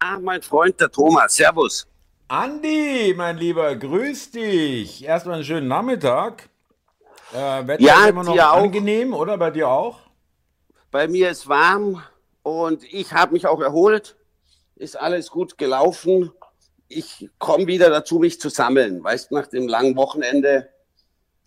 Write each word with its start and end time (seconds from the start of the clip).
Ah, 0.00 0.18
mein 0.20 0.42
Freund, 0.42 0.80
der 0.80 0.90
Thomas. 0.90 1.34
Servus. 1.34 1.86
Andi, 2.28 3.14
mein 3.16 3.36
Lieber, 3.38 3.74
grüß 3.74 4.30
dich. 4.32 5.04
Erstmal 5.04 5.36
einen 5.36 5.44
schönen 5.44 5.66
Nachmittag. 5.68 6.48
Äh, 7.32 7.66
Wetter 7.66 7.82
Ja, 7.82 8.02
ist 8.04 8.10
immer 8.10 8.24
noch 8.24 8.32
dir 8.34 8.50
auch. 8.52 8.62
angenehm, 8.62 9.12
oder? 9.14 9.36
Bei 9.38 9.50
dir 9.50 9.68
auch? 9.68 9.98
Bei 10.90 11.08
mir 11.08 11.30
ist 11.30 11.48
warm 11.48 12.02
und 12.42 12.82
ich 12.84 13.12
habe 13.12 13.32
mich 13.32 13.46
auch 13.46 13.60
erholt. 13.60 14.16
Ist 14.76 14.98
alles 14.98 15.30
gut 15.30 15.58
gelaufen. 15.58 16.30
Ich 16.88 17.28
komme 17.38 17.66
wieder 17.66 17.90
dazu, 17.90 18.18
mich 18.18 18.40
zu 18.40 18.48
sammeln, 18.48 19.02
weißt 19.02 19.32
nach 19.32 19.46
dem 19.48 19.66
langen 19.68 19.96
Wochenende 19.96 20.68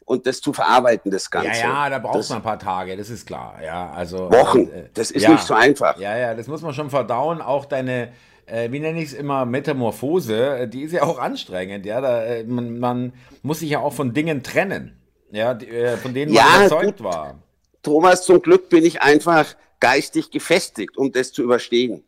und 0.06 0.28
das 0.28 0.42
zu 0.42 0.52
verarbeiten, 0.54 1.10
das 1.10 1.32
Ganze. 1.32 1.62
Ja, 1.62 1.86
ja, 1.86 1.90
da 1.90 2.00
braucht 2.00 2.16
das 2.16 2.30
man 2.30 2.40
ein 2.40 2.44
paar 2.44 2.60
Tage, 2.60 2.96
das 2.98 3.10
ist 3.10 3.26
klar. 3.26 3.56
Ja, 3.64 3.92
also 3.92 4.30
Wochen. 4.32 4.70
äh, 4.70 4.90
Das 4.94 5.10
ist 5.10 5.24
ja. 5.24 5.32
nicht 5.32 5.44
so 5.44 5.54
einfach. 5.56 5.98
Ja, 5.98 6.16
ja, 6.18 6.34
das 6.36 6.48
muss 6.48 6.62
man 6.62 6.74
schon 6.74 6.90
verdauen. 6.92 7.42
Auch 7.42 7.66
deine, 7.66 8.12
äh, 8.52 8.72
wie 8.72 8.80
nenne 8.80 9.00
ich 9.02 9.10
es 9.10 9.14
immer, 9.14 9.46
Metamorphose, 9.46 10.58
äh, 10.60 10.68
die 10.68 10.82
ist 10.84 10.92
ja 10.92 11.04
auch 11.04 11.20
anstrengend. 11.20 11.86
Ja, 11.86 12.02
da, 12.02 12.24
äh, 12.24 12.44
man, 12.44 12.80
man 12.80 13.14
muss 13.42 13.60
sich 13.60 13.70
ja 13.70 13.80
auch 13.80 13.94
von 13.94 14.14
Dingen 14.14 14.44
trennen, 14.44 15.00
ja, 15.32 15.54
die, 15.54 15.68
äh, 15.68 15.98
von 15.98 16.14
denen 16.14 16.34
Ja, 16.34 16.44
man 16.46 16.56
überzeugt 16.68 16.98
gut. 16.98 17.04
war. 17.04 17.40
Thomas, 17.84 18.26
zum 18.26 18.42
Glück 18.42 18.70
bin 18.70 18.86
ich 18.86 19.02
einfach 19.02 19.56
geistig 19.80 20.30
gefestigt, 20.32 20.98
um 20.98 21.12
das 21.12 21.32
zu 21.32 21.42
überstehen. 21.44 22.04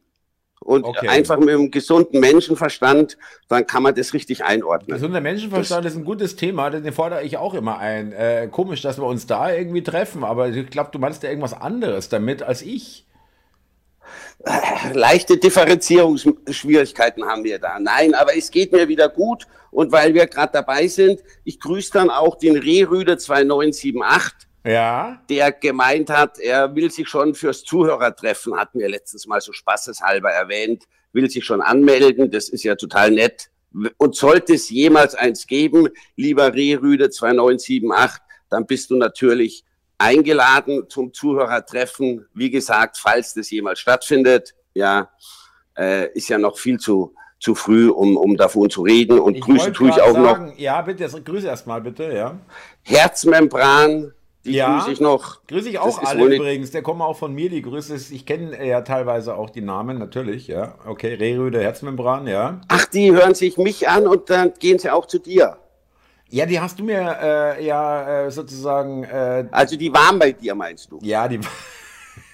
Und 0.60 0.86
Okay. 0.86 1.10
einfach 1.10 1.38
mit 1.40 1.50
einem 1.50 1.72
gesunden 1.72 2.22
Menschenverstand, 2.22 3.18
dann 3.50 3.68
kann 3.68 3.84
man 3.84 3.96
das 3.96 4.14
richtig 4.14 4.46
einordnen. 4.46 4.96
Gesunder 4.96 5.20
Menschenverstand 5.20 5.86
ist 5.86 5.98
ein 5.98 6.06
gutes 6.06 6.38
Thema, 6.38 6.70
den 6.70 6.94
fordere 6.94 7.24
ich 7.24 7.38
auch 7.38 7.54
immer 7.54 7.80
ein. 7.80 8.14
Äh, 8.14 8.48
komisch, 8.50 8.82
dass 8.82 8.98
wir 8.98 9.06
uns 9.06 9.28
da 9.28 9.52
irgendwie 9.52 9.84
treffen, 9.84 10.24
aber 10.24 10.48
ich 10.50 10.70
glaube, 10.70 10.90
du 10.94 11.00
meinst 11.00 11.22
ja 11.24 11.30
irgendwas 11.30 11.54
anderes 11.54 12.08
damit 12.08 12.44
als 12.44 12.62
ich. 12.62 13.06
Leichte 14.94 15.38
Differenzierungsschwierigkeiten 15.38 17.26
haben 17.26 17.44
wir 17.44 17.60
da. 17.60 17.80
Nein, 17.80 18.14
aber 18.14 18.36
es 18.36 18.52
geht 18.52 18.72
mir 18.72 18.88
wieder 18.88 19.10
gut. 19.10 19.48
Und 19.72 19.92
weil 19.92 20.14
wir 20.14 20.28
gerade 20.28 20.54
dabei 20.54 20.88
sind, 20.88 21.22
ich 21.44 21.60
grüße 21.60 21.92
dann 21.94 22.10
auch 22.10 22.36
den 22.36 22.58
Rehrüde 22.58 23.18
2978, 23.18 24.48
Ja. 24.66 25.22
der 25.30 25.52
gemeint 25.52 26.10
hat, 26.10 26.40
er 26.40 26.76
will 26.76 26.92
sich 26.92 27.08
schon 27.08 27.34
fürs 27.34 27.64
Zuhörertreffen, 27.64 28.56
hatten 28.56 28.80
wir 28.80 28.90
letztes 28.90 29.26
Mal 29.26 29.42
so 29.42 29.52
spaßeshalber 29.52 30.30
erwähnt, 30.30 30.84
will 31.12 31.30
sich 31.30 31.44
schon 31.46 31.62
anmelden. 31.62 32.30
Das 32.30 32.50
ist 32.50 32.64
ja 32.64 32.76
total 32.76 33.12
nett. 33.12 33.50
Und 33.98 34.16
sollte 34.16 34.54
es 34.54 34.70
jemals 34.70 35.16
eins 35.16 35.48
geben, 35.48 35.88
lieber 36.16 36.54
Rehrüde 36.54 37.10
2978, 37.10 38.22
dann 38.50 38.68
bist 38.68 38.92
du 38.92 38.98
natürlich 38.98 39.64
eingeladen 40.04 40.84
zum 40.90 41.14
Zuhörertreffen. 41.14 42.28
Wie 42.34 42.50
gesagt, 42.50 42.98
falls 42.98 43.34
das 43.34 43.50
jemals 43.50 43.80
stattfindet, 43.80 44.54
ja, 44.74 45.10
äh, 45.78 46.12
ist 46.14 46.30
ja 46.30 46.38
noch 46.38 46.58
viel 46.58 46.78
zu, 46.80 47.16
zu 47.40 47.56
früh, 47.56 47.90
um, 47.90 48.18
um 48.18 48.36
davon 48.38 48.70
zu 48.70 48.82
reden. 48.84 49.20
Und 49.20 49.40
grüßen 49.42 49.60
wollte 49.60 49.72
tue 49.74 49.90
ich 49.90 50.02
auch 50.02 50.18
noch 50.18 50.38
sagen, 50.38 50.54
Ja, 50.58 50.82
bitte, 50.82 51.08
grüße 51.08 51.48
erstmal 51.48 51.82
bitte, 51.82 52.12
ja. 52.14 52.40
Herzmembran, 52.84 54.14
die 54.46 54.52
Ja. 54.54 54.78
grüße 54.78 54.92
ich 54.92 55.00
noch. 55.00 55.46
Grüße 55.48 55.70
ich 55.70 55.76
Das 55.76 55.84
auch 55.84 56.02
ist 56.02 56.08
alle 56.10 56.36
übrigens. 56.36 56.72
Der 56.72 56.82
kommen 56.82 57.02
auch 57.02 57.18
von 57.18 57.34
mir, 57.34 57.50
die 57.50 57.62
Grüße. 57.62 57.96
Ich 58.14 58.26
kenne 58.26 58.58
äh, 58.58 58.70
ja 58.70 58.82
teilweise 58.82 59.36
auch 59.36 59.50
die 59.50 59.62
Namen, 59.62 59.98
natürlich, 59.98 60.48
ja. 60.48 60.76
Okay, 60.86 61.14
Rehrüde, 61.14 61.62
Herzmembran, 61.62 62.28
ja. 62.28 62.62
Ach, 62.68 62.86
die 62.86 63.12
hören 63.12 63.36
sich 63.36 63.58
mich 63.58 63.88
an 63.88 64.06
und 64.08 64.30
dann 64.30 64.54
gehen 64.60 64.80
sie 64.80 64.90
auch 64.90 65.06
zu 65.06 65.20
dir. 65.20 65.58
Ja, 66.34 66.48
die 66.48 66.60
hast 66.60 66.80
du 66.80 66.84
mir 66.84 67.16
äh, 67.22 67.64
ja 67.64 68.26
äh, 68.26 68.32
sozusagen, 68.32 69.04
äh, 69.04 69.46
Also 69.52 69.78
die 69.78 69.94
waren 69.94 70.18
bei 70.18 70.32
dir, 70.32 70.56
meinst 70.56 70.92
du? 70.92 70.98
ja, 71.04 71.28
die. 71.28 71.40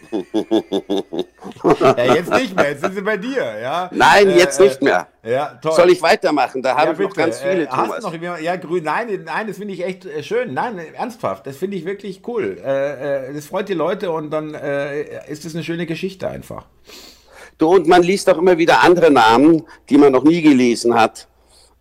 ja, 1.81 2.14
jetzt 2.16 2.31
nicht 2.31 2.56
mehr, 2.56 2.69
jetzt 2.69 2.80
sind 2.81 2.95
sie 2.95 3.02
bei 3.02 3.17
dir, 3.17 3.59
ja. 3.61 3.89
Nein, 3.94 4.30
Äh, 4.30 4.38
jetzt 4.38 4.58
äh, 4.61 4.64
nicht 4.64 4.81
mehr. 4.81 5.09
Ja, 5.22 5.59
toll. 5.61 5.73
Soll 5.73 5.89
ich 5.89 6.02
weitermachen? 6.02 6.61
Da 6.61 6.78
habe 6.78 6.88
Ja, 6.88 6.94
ich 6.94 7.00
noch 7.00 7.14
ganz 7.14 7.39
viele, 7.41 7.64
äh, 7.64 7.67
hast 7.67 8.02
Thomas. 8.02 8.03
noch 8.03 8.39
ja, 8.39 8.56
grün. 8.56 8.86
Nein, 8.86 9.23
nein, 9.25 9.47
das 9.47 9.58
finde 9.58 9.73
ich 9.73 9.83
echt 9.83 10.06
äh, 10.06 10.23
schön. 10.23 10.53
Nein, 10.53 10.80
ernsthaft, 10.94 11.46
das 11.46 11.57
finde 11.57 11.75
ich 11.75 11.84
wirklich 11.84 12.22
cool. 12.25 12.57
Äh, 12.63 13.31
äh, 13.31 13.34
das 13.34 13.47
freut 13.47 13.68
die 13.68 13.73
Leute 13.73 14.12
und 14.12 14.31
dann 14.31 14.53
äh, 14.53 15.29
ist 15.29 15.44
es 15.44 15.53
eine 15.56 15.63
schöne 15.66 15.85
Geschichte 15.85 16.29
einfach. 16.29 16.68
Du, 17.57 17.68
und 17.68 17.85
man 17.85 18.02
liest 18.03 18.29
auch 18.29 18.38
immer 18.38 18.57
wieder 18.57 18.81
andere 18.81 19.12
Namen, 19.12 19.63
die 19.90 19.97
man 19.97 20.13
noch 20.13 20.23
nie 20.23 20.41
gelesen 20.41 20.96
hat 20.96 21.28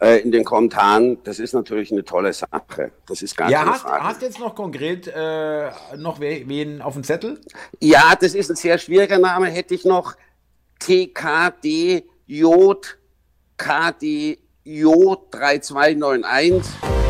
äh, 0.01 0.19
in 0.21 0.31
den 0.33 0.45
Kommentaren. 0.45 1.23
Das 1.25 1.39
ist 1.39 1.53
natürlich 1.55 1.91
eine 1.93 2.05
tolle 2.05 2.33
Sache. 2.33 2.93
Das 3.07 3.23
ist 3.23 3.37
gar 3.37 3.51
Ja, 3.51 3.61
keine 3.61 3.71
hast, 3.73 3.83
Frage. 3.83 4.05
hast 4.05 4.23
jetzt 4.23 4.39
noch 4.39 4.55
konkret 4.55 5.07
äh, 5.09 5.71
noch 5.97 6.21
we- 6.21 6.45
wen 6.47 6.81
auf 6.83 6.95
dem 6.95 7.05
Zettel? 7.05 7.41
Ja, 7.81 8.15
das 8.21 8.35
ist 8.35 8.51
ein 8.51 8.57
sehr 8.57 8.79
schwieriger 8.79 9.19
Name. 9.19 9.47
Hätte 9.49 9.75
ich 9.75 9.85
noch 9.85 10.15
TKD 10.79 12.05
Jod 12.27 12.99
KD 13.57 14.39
Jod 14.65 15.35
3291. 15.35 16.63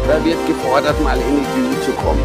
Da 0.06 0.24
wird 0.24 0.46
gefordert, 0.46 1.00
mal 1.02 1.18
in 1.18 1.36
die 1.36 1.60
Jury 1.60 1.84
zu 1.84 1.92
kommen. 1.92 2.22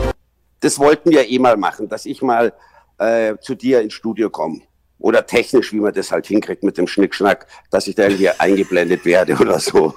Das 0.62 0.80
wollten 0.80 1.12
wir 1.12 1.30
eh 1.30 1.40
mal 1.40 1.58
machen, 1.58 1.90
dass 1.90 2.06
ich 2.06 2.22
mal 2.22 2.54
äh, 2.98 3.36
zu 3.42 3.56
dir 3.56 3.82
ins 3.82 3.94
Studio 3.94 4.30
komme. 4.30 4.62
Oder 5.00 5.26
technisch, 5.26 5.74
wie 5.74 5.80
man 5.80 5.94
das 5.94 6.12
halt 6.12 6.28
hinkriegt 6.28 6.64
mit 6.64 6.78
dem 6.78 6.88
Schnickschnack, 6.88 7.48
dass 7.72 7.88
ich 7.88 7.96
da 7.96 8.04
irgendwie 8.04 8.30
eingeblendet 8.40 9.04
werde 9.04 9.36
oder 9.36 9.60
so. 9.60 9.94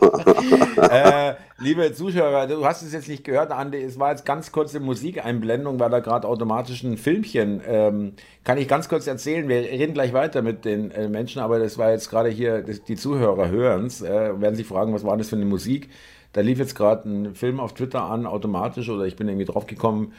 äh, 0.76 1.34
liebe 1.58 1.92
Zuschauer, 1.92 2.46
du 2.48 2.64
hast 2.64 2.82
es 2.82 2.92
jetzt 2.92 3.08
nicht 3.08 3.22
gehört, 3.22 3.52
Andi, 3.52 3.82
es 3.82 3.98
war 3.98 4.10
jetzt 4.10 4.24
ganz 4.24 4.50
kurze 4.50 4.80
Musikeinblendung, 4.80 5.78
weil 5.78 5.90
da 5.90 6.00
gerade 6.00 6.26
automatisch 6.26 6.82
ein 6.82 6.96
Filmchen, 6.96 7.60
ähm, 7.66 8.14
kann 8.42 8.58
ich 8.58 8.66
ganz 8.66 8.88
kurz 8.88 9.06
erzählen, 9.06 9.48
wir 9.48 9.58
reden 9.58 9.94
gleich 9.94 10.12
weiter 10.12 10.42
mit 10.42 10.64
den 10.64 10.90
äh, 10.90 11.08
Menschen, 11.08 11.40
aber 11.40 11.58
das 11.58 11.78
war 11.78 11.92
jetzt 11.92 12.10
gerade 12.10 12.28
hier, 12.28 12.62
das, 12.62 12.82
die 12.82 12.96
Zuhörer 12.96 13.48
hören 13.48 13.86
es, 13.86 14.02
äh, 14.02 14.40
werden 14.40 14.56
sich 14.56 14.66
fragen, 14.66 14.92
was 14.92 15.04
war 15.04 15.16
das 15.16 15.28
für 15.28 15.36
eine 15.36 15.44
Musik? 15.44 15.88
Da 16.32 16.40
lief 16.42 16.58
jetzt 16.58 16.74
gerade 16.74 17.08
ein 17.08 17.34
Film 17.34 17.60
auf 17.60 17.72
Twitter 17.74 18.02
an, 18.02 18.26
automatisch, 18.26 18.90
oder 18.90 19.04
ich 19.04 19.16
bin 19.16 19.28
irgendwie 19.28 19.46
drauf 19.46 19.66
gekommen. 19.66 20.12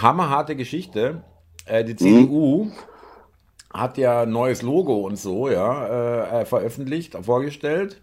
Hammerharte 0.00 0.56
Geschichte. 0.56 1.22
Äh, 1.66 1.84
die 1.84 1.94
CDU 1.94 2.72
hat 3.74 3.98
ja 3.98 4.22
ein 4.22 4.30
neues 4.30 4.62
Logo 4.62 4.98
und 4.98 5.18
so, 5.18 5.50
ja, 5.50 6.40
äh, 6.40 6.46
veröffentlicht, 6.46 7.18
vorgestellt. 7.20 8.00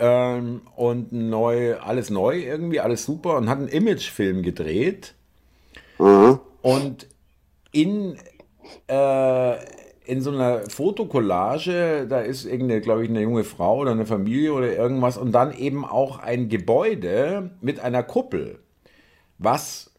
Ähm, 0.00 0.62
und 0.76 1.12
neu, 1.12 1.76
alles 1.76 2.10
neu 2.10 2.38
irgendwie, 2.38 2.80
alles 2.80 3.04
super 3.04 3.36
und 3.36 3.48
hat 3.48 3.58
einen 3.58 3.68
Imagefilm 3.68 4.42
gedreht. 4.42 5.14
Mhm. 5.98 6.40
Und 6.62 7.06
in, 7.72 8.16
äh, 8.88 9.54
in 10.04 10.20
so 10.20 10.30
einer 10.32 10.68
Fotokollage, 10.68 12.06
da 12.08 12.20
ist 12.20 12.44
irgendeine, 12.44 12.80
glaube 12.80 13.04
ich, 13.04 13.10
eine 13.10 13.22
junge 13.22 13.44
Frau 13.44 13.78
oder 13.78 13.92
eine 13.92 14.06
Familie 14.06 14.52
oder 14.52 14.72
irgendwas 14.74 15.16
und 15.16 15.32
dann 15.32 15.56
eben 15.56 15.84
auch 15.84 16.18
ein 16.18 16.48
Gebäude 16.48 17.50
mit 17.60 17.78
einer 17.78 18.02
Kuppel, 18.02 18.58
was 19.38 19.92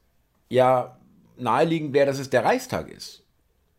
ja 0.49 0.97
naheliegend 1.37 1.93
wäre, 1.93 2.07
dass 2.07 2.19
es 2.19 2.29
der 2.29 2.43
Reichstag 2.43 2.89
ist. 2.89 3.23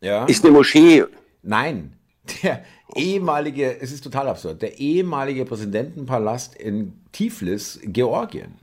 Ja. 0.01 0.25
Ist 0.25 0.45
eine 0.45 0.53
Moschee. 0.53 1.05
Nein, 1.43 1.93
der 2.43 2.65
ehemalige, 2.95 3.81
es 3.81 3.93
ist 3.93 4.03
total 4.03 4.29
absurd, 4.29 4.63
der 4.63 4.79
ehemalige 4.79 5.45
Präsidentenpalast 5.45 6.57
in 6.57 6.93
Tiflis, 7.13 7.81
Georgien. 7.85 8.55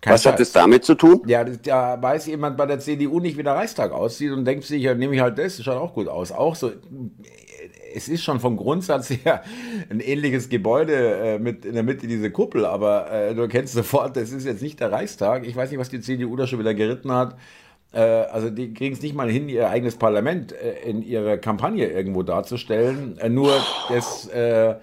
Kein 0.00 0.14
Was 0.14 0.26
hat 0.26 0.32
Scheiß. 0.32 0.38
das 0.38 0.52
damit 0.52 0.84
zu 0.84 0.94
tun? 0.94 1.22
Ja, 1.26 1.42
da 1.42 2.00
weiß 2.00 2.26
jemand 2.26 2.56
bei 2.56 2.66
der 2.66 2.78
CDU 2.78 3.18
nicht, 3.18 3.38
wie 3.38 3.42
der 3.42 3.54
Reichstag 3.54 3.92
aussieht 3.92 4.30
und 4.30 4.44
denkt 4.44 4.64
sich, 4.64 4.82
ja, 4.82 4.94
nehme 4.94 5.14
ich 5.14 5.20
halt 5.20 5.38
das, 5.38 5.56
das 5.56 5.64
schaut 5.64 5.78
auch 5.78 5.94
gut 5.94 6.06
aus. 6.06 6.32
Auch 6.32 6.54
so, 6.54 6.70
es 7.94 8.08
ist 8.08 8.22
schon 8.22 8.40
vom 8.40 8.56
Grundsatz 8.56 9.10
her 9.10 9.42
ein 9.88 10.00
ähnliches 10.00 10.48
Gebäude 10.48 10.94
äh, 10.94 11.38
mit 11.38 11.64
in 11.64 11.74
der 11.74 11.82
Mitte 11.82 12.06
diese 12.06 12.30
Kuppel, 12.30 12.66
aber 12.66 13.10
äh, 13.10 13.34
du 13.34 13.42
erkennst 13.42 13.72
sofort, 13.72 14.16
das 14.16 14.32
ist 14.32 14.44
jetzt 14.44 14.62
nicht 14.62 14.78
der 14.80 14.92
Reichstag. 14.92 15.46
Ich 15.46 15.56
weiß 15.56 15.70
nicht, 15.70 15.80
was 15.80 15.88
die 15.88 16.00
CDU 16.00 16.36
da 16.36 16.46
schon 16.46 16.58
wieder 16.58 16.74
geritten 16.74 17.10
hat. 17.10 17.36
Äh, 17.92 18.00
also 18.00 18.50
die 18.50 18.72
kriegen 18.74 18.94
es 18.94 19.02
nicht 19.02 19.14
mal 19.14 19.30
hin, 19.30 19.48
ihr 19.48 19.68
eigenes 19.68 19.96
Parlament 19.96 20.52
äh, 20.52 20.88
in 20.88 21.02
ihrer 21.02 21.38
Kampagne 21.38 21.86
irgendwo 21.86 22.22
darzustellen. 22.22 23.18
Äh, 23.18 23.28
nur 23.28 23.52
das 23.88 24.28
äh, 24.28 24.76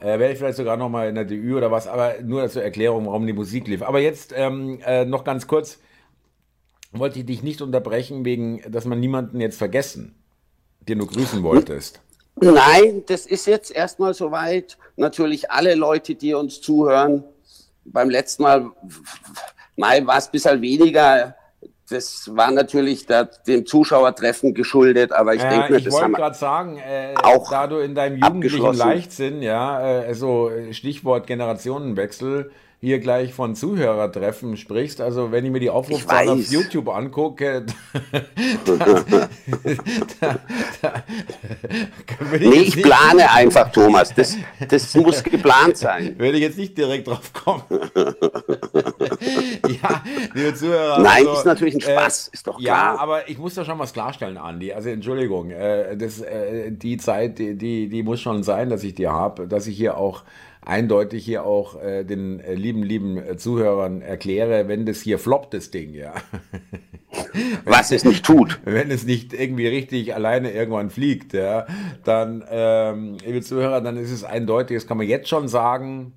werde 0.00 0.32
ich 0.32 0.38
vielleicht 0.38 0.58
sogar 0.58 0.76
noch 0.76 0.88
mal 0.88 1.08
in 1.08 1.14
der 1.14 1.24
DÜ 1.24 1.56
oder 1.56 1.70
was, 1.70 1.86
aber 1.86 2.14
nur 2.22 2.48
zur 2.50 2.62
Erklärung, 2.62 3.06
warum 3.06 3.26
die 3.26 3.32
Musik 3.32 3.66
lief. 3.68 3.82
Aber 3.82 4.00
jetzt 4.00 4.34
ähm, 4.36 4.80
äh, 4.84 5.04
noch 5.04 5.24
ganz 5.24 5.46
kurz, 5.46 5.78
wollte 6.92 7.18
ich 7.18 7.26
dich 7.26 7.42
nicht 7.42 7.62
unterbrechen, 7.62 8.24
wegen, 8.24 8.62
dass 8.70 8.84
man 8.84 9.00
niemanden 9.00 9.40
jetzt 9.40 9.58
vergessen, 9.58 10.14
den 10.80 10.98
du 10.98 11.06
grüßen 11.06 11.42
wolltest. 11.42 12.00
Nein, 12.40 13.04
das 13.06 13.26
ist 13.26 13.46
jetzt 13.46 13.70
erstmal 13.70 14.14
soweit. 14.14 14.76
Natürlich 14.96 15.50
alle 15.50 15.74
Leute, 15.74 16.14
die 16.14 16.34
uns 16.34 16.60
zuhören. 16.60 17.24
Beim 17.84 18.10
letzten 18.10 18.42
Mal, 18.42 18.70
Mai 19.76 20.04
war 20.06 20.18
es 20.18 20.26
ein 20.26 20.32
bisschen 20.32 20.60
weniger. 20.62 21.36
Das 21.90 22.34
war 22.34 22.50
natürlich 22.50 23.06
da, 23.06 23.24
dem 23.24 23.66
Zuschauertreffen 23.66 24.54
geschuldet, 24.54 25.12
aber 25.12 25.34
ich 25.34 25.42
Ja, 25.42 25.50
denke 25.50 25.76
ich 25.76 25.90
wollte 25.90 26.12
gerade 26.12 26.36
sagen, 26.36 26.78
äh, 26.78 27.14
auch 27.22 27.50
da 27.50 27.66
du 27.66 27.76
in 27.76 27.94
deinem 27.94 28.16
jugendlichen. 28.16 28.74
Leichtsinn, 28.74 29.42
ja, 29.42 30.02
äh, 30.02 30.14
so 30.14 30.50
Stichwort 30.70 31.26
Generationenwechsel, 31.26 32.50
hier 32.84 32.98
gleich 32.98 33.32
von 33.32 33.54
Zuhörertreffen 33.54 34.58
sprichst. 34.58 35.00
Also 35.00 35.32
wenn 35.32 35.44
ich 35.44 35.50
mir 35.50 35.60
die 35.60 35.70
Aufrufzahlen 35.70 36.40
auf. 36.40 36.50
YouTube 36.50 36.88
angucke, 36.88 37.64
dann, 38.66 38.78
da, 40.20 40.38
da, 40.82 41.02
ich 42.34 42.40
nee, 42.40 42.60
ich 42.60 42.82
plane 42.82 43.30
einfach, 43.30 43.72
Thomas. 43.72 44.12
Das, 44.14 44.36
das 44.68 44.94
muss 44.94 45.22
geplant 45.22 45.78
sein. 45.78 46.14
Würde 46.18 46.36
ich 46.36 46.42
jetzt 46.42 46.58
nicht 46.58 46.76
direkt 46.76 47.08
drauf 47.08 47.32
kommen. 47.32 47.62
ja, 49.82 50.02
liebe 50.34 50.54
Zuhörer. 50.54 50.98
Nein, 50.98 51.26
also, 51.26 51.32
ist 51.38 51.46
natürlich 51.46 51.74
ein 51.76 51.80
äh, 51.80 51.98
Spaß, 51.98 52.28
äh, 52.28 52.34
ist 52.34 52.46
doch 52.46 52.58
klar. 52.58 52.94
Ja, 52.94 53.00
aber 53.00 53.30
ich 53.30 53.38
muss 53.38 53.54
da 53.54 53.64
schon 53.64 53.78
was 53.78 53.94
klarstellen, 53.94 54.36
Andi. 54.36 54.74
Also 54.74 54.90
Entschuldigung, 54.90 55.50
äh, 55.50 55.96
das, 55.96 56.20
äh, 56.20 56.70
die 56.70 56.98
Zeit, 56.98 57.38
die, 57.38 57.56
die, 57.56 57.88
die 57.88 58.02
muss 58.02 58.20
schon 58.20 58.42
sein, 58.42 58.68
dass 58.68 58.84
ich 58.84 58.94
die 58.94 59.08
habe, 59.08 59.48
dass 59.48 59.66
ich 59.66 59.76
hier 59.78 59.96
auch 59.96 60.22
eindeutig 60.64 61.24
hier 61.24 61.44
auch 61.44 61.80
äh, 61.80 62.04
den 62.04 62.40
äh, 62.40 62.54
lieben, 62.54 62.82
lieben 62.82 63.18
äh, 63.18 63.36
Zuhörern 63.36 64.02
erkläre, 64.02 64.68
wenn 64.68 64.86
das 64.86 65.00
hier 65.00 65.18
floppt, 65.18 65.54
das 65.54 65.70
Ding, 65.70 65.94
ja. 65.94 66.14
Was 67.64 67.92
es 67.92 68.04
nicht 68.04 68.24
tut. 68.24 68.60
Wenn 68.64 68.90
es 68.90 69.04
nicht 69.04 69.32
irgendwie 69.32 69.68
richtig 69.68 70.14
alleine 70.14 70.50
irgendwann 70.50 70.90
fliegt, 70.90 71.32
ja, 71.32 71.66
dann, 72.02 72.44
ähm, 72.50 73.18
liebe 73.24 73.40
Zuhörer, 73.40 73.80
dann 73.80 73.96
ist 73.96 74.10
es 74.10 74.24
eindeutig, 74.24 74.76
das 74.76 74.86
kann 74.86 74.96
man 74.96 75.06
jetzt 75.06 75.28
schon 75.28 75.46
sagen, 75.46 76.12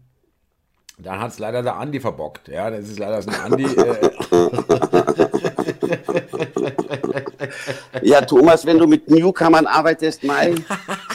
dann 0.97 1.19
hat 1.19 1.31
es 1.31 1.39
leider 1.39 1.61
der 1.61 1.75
Andi 1.75 1.99
verbockt. 1.99 2.47
Ja, 2.47 2.71
das 2.71 2.89
ist 2.89 2.97
leider 2.97 3.21
so 3.21 3.29
ein 3.29 3.39
Andi. 3.51 3.65
Äh, 3.65 4.09
ja, 8.01 8.21
Thomas, 8.21 8.65
wenn 8.65 8.79
du 8.79 8.87
mit 8.87 9.07
Newcomern 9.07 9.67
arbeitest, 9.67 10.23
Mai, 10.23 10.55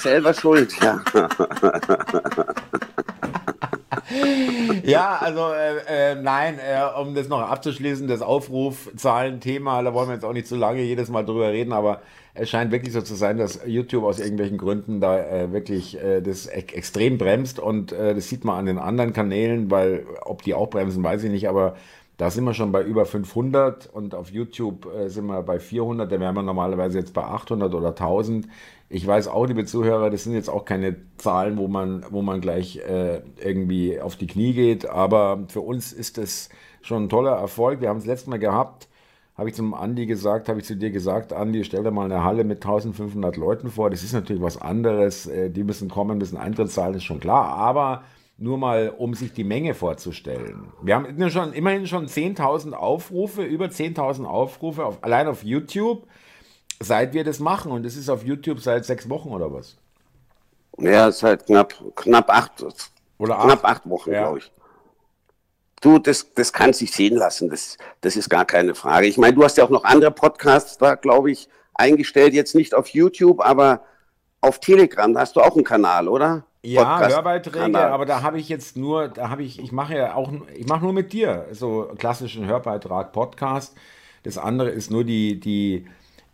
selber 0.00 0.32
schuld. 0.32 0.72
Ja. 0.80 1.00
Ja, 4.84 5.18
also 5.20 5.52
äh, 5.52 6.12
äh, 6.12 6.14
nein, 6.14 6.58
äh, 6.58 7.00
um 7.00 7.14
das 7.14 7.28
noch 7.28 7.40
abzuschließen, 7.40 8.08
das 8.08 8.22
Aufrufzahlen-Thema, 8.22 9.82
da 9.82 9.94
wollen 9.94 10.08
wir 10.08 10.14
jetzt 10.14 10.24
auch 10.24 10.32
nicht 10.32 10.46
zu 10.46 10.56
lange 10.56 10.82
jedes 10.82 11.08
Mal 11.08 11.24
drüber 11.24 11.50
reden, 11.50 11.72
aber 11.72 12.00
es 12.34 12.48
scheint 12.48 12.72
wirklich 12.72 12.92
so 12.92 13.02
zu 13.02 13.14
sein, 13.14 13.36
dass 13.36 13.60
YouTube 13.66 14.04
aus 14.04 14.18
irgendwelchen 14.18 14.56
Gründen 14.56 15.00
da 15.00 15.18
äh, 15.18 15.52
wirklich 15.52 16.02
äh, 16.02 16.22
das 16.22 16.46
e 16.46 16.64
extrem 16.72 17.18
bremst 17.18 17.58
und 17.58 17.92
äh, 17.92 18.14
das 18.14 18.28
sieht 18.28 18.44
man 18.44 18.58
an 18.58 18.66
den 18.66 18.78
anderen 18.78 19.12
Kanälen, 19.12 19.70
weil 19.70 20.06
ob 20.22 20.42
die 20.42 20.54
auch 20.54 20.70
bremsen, 20.70 21.04
weiß 21.04 21.24
ich 21.24 21.30
nicht, 21.30 21.48
aber 21.48 21.76
da 22.16 22.30
sind 22.30 22.44
wir 22.44 22.54
schon 22.54 22.72
bei 22.72 22.82
über 22.82 23.04
500 23.06 23.86
und 23.92 24.14
auf 24.14 24.30
YouTube 24.30 24.86
äh, 24.94 25.08
sind 25.08 25.26
wir 25.26 25.42
bei 25.42 25.58
400, 25.58 26.10
da 26.10 26.20
wären 26.20 26.34
wir 26.34 26.42
normalerweise 26.42 26.98
jetzt 26.98 27.14
bei 27.14 27.24
800 27.24 27.74
oder 27.74 27.88
1000. 27.88 28.48
Ich 28.88 29.06
weiß 29.06 29.28
auch, 29.28 29.46
liebe 29.46 29.64
Zuhörer, 29.64 30.10
das 30.10 30.24
sind 30.24 30.34
jetzt 30.34 30.50
auch 30.50 30.64
keine 30.64 30.96
Zahlen, 31.16 31.56
wo 31.56 31.68
man, 31.68 32.04
wo 32.10 32.22
man 32.22 32.40
gleich 32.40 32.76
äh, 32.76 33.22
irgendwie 33.42 34.00
auf 34.00 34.16
die 34.16 34.26
Knie 34.26 34.52
geht, 34.52 34.88
aber 34.88 35.44
für 35.48 35.62
uns 35.62 35.92
ist 35.92 36.18
das 36.18 36.50
schon 36.82 37.04
ein 37.04 37.08
toller 37.08 37.32
Erfolg. 37.32 37.80
Wir 37.80 37.88
haben 37.88 37.98
es 37.98 38.06
letztes 38.06 38.28
Mal 38.28 38.38
gehabt, 38.38 38.88
habe 39.36 39.48
ich 39.48 39.54
zum 39.54 39.72
Andi 39.72 40.06
gesagt, 40.06 40.48
habe 40.48 40.60
ich 40.60 40.66
zu 40.66 40.76
dir 40.76 40.90
gesagt, 40.90 41.32
Andi, 41.32 41.64
stell 41.64 41.82
dir 41.82 41.90
mal 41.90 42.04
eine 42.04 42.22
Halle 42.22 42.44
mit 42.44 42.58
1500 42.58 43.36
Leuten 43.36 43.70
vor. 43.70 43.88
Das 43.88 44.02
ist 44.02 44.12
natürlich 44.12 44.42
was 44.42 44.60
anderes. 44.60 45.26
Äh, 45.26 45.50
die 45.50 45.64
müssen 45.64 45.88
kommen, 45.88 46.18
müssen 46.18 46.36
Eintritt 46.36 46.70
zahlen, 46.70 46.94
ist 46.94 47.04
schon 47.04 47.20
klar. 47.20 47.48
Aber 47.48 48.02
nur 48.42 48.58
mal, 48.58 48.92
um 48.96 49.14
sich 49.14 49.32
die 49.32 49.44
Menge 49.44 49.72
vorzustellen. 49.72 50.72
Wir 50.82 50.96
haben 50.96 51.30
schon, 51.30 51.52
immerhin 51.52 51.86
schon 51.86 52.08
10.000 52.08 52.72
Aufrufe, 52.72 53.44
über 53.44 53.66
10.000 53.66 54.24
Aufrufe 54.24 54.84
auf, 54.84 54.98
allein 55.02 55.28
auf 55.28 55.44
YouTube 55.44 56.06
seit 56.80 57.14
wir 57.14 57.22
das 57.22 57.38
machen. 57.38 57.70
Und 57.70 57.84
das 57.84 57.94
ist 57.94 58.08
auf 58.08 58.24
YouTube 58.24 58.58
seit 58.58 58.84
sechs 58.84 59.08
Wochen 59.08 59.28
oder 59.28 59.52
was? 59.52 59.76
Ja, 60.78 61.12
seit 61.12 61.46
knapp, 61.46 61.74
knapp 61.94 62.30
acht, 62.30 62.64
oder 63.18 63.38
acht, 63.38 63.44
knapp 63.44 63.64
acht 63.64 63.88
Wochen, 63.88 64.10
ja. 64.10 64.22
glaube 64.22 64.38
ich. 64.38 64.52
Du, 65.80 65.98
das, 65.98 66.32
das 66.34 66.52
kann 66.52 66.72
sich 66.72 66.92
sehen 66.92 67.16
lassen. 67.16 67.48
Das, 67.48 67.76
das 68.00 68.16
ist 68.16 68.28
gar 68.28 68.44
keine 68.44 68.74
Frage. 68.74 69.06
Ich 69.06 69.18
meine, 69.18 69.34
du 69.34 69.44
hast 69.44 69.56
ja 69.56 69.64
auch 69.64 69.70
noch 69.70 69.84
andere 69.84 70.10
Podcasts 70.10 70.78
da, 70.78 70.96
glaube 70.96 71.30
ich, 71.30 71.48
eingestellt. 71.74 72.34
Jetzt 72.34 72.56
nicht 72.56 72.74
auf 72.74 72.88
YouTube, 72.88 73.40
aber 73.40 73.82
auf 74.40 74.58
Telegram. 74.58 75.12
Da 75.14 75.20
hast 75.20 75.36
du 75.36 75.40
auch 75.40 75.54
einen 75.54 75.64
Kanal, 75.64 76.08
oder? 76.08 76.44
Ja, 76.64 77.08
Hörbeiträge, 77.08 77.76
aber 77.76 78.06
da 78.06 78.22
habe 78.22 78.38
ich 78.38 78.48
jetzt 78.48 78.76
nur, 78.76 79.08
da 79.08 79.30
habe 79.30 79.42
ich, 79.42 79.58
ich 79.58 79.72
mache 79.72 79.96
ja 79.96 80.14
auch, 80.14 80.30
ich 80.54 80.66
mache 80.68 80.84
nur 80.84 80.92
mit 80.92 81.12
dir 81.12 81.46
so 81.50 81.90
klassischen 81.98 82.46
Hörbeitrag, 82.46 83.12
Podcast. 83.12 83.74
Das 84.22 84.38
andere 84.38 84.70
ist 84.70 84.88
nur 84.88 85.02
die, 85.02 85.40
die, 85.40 85.86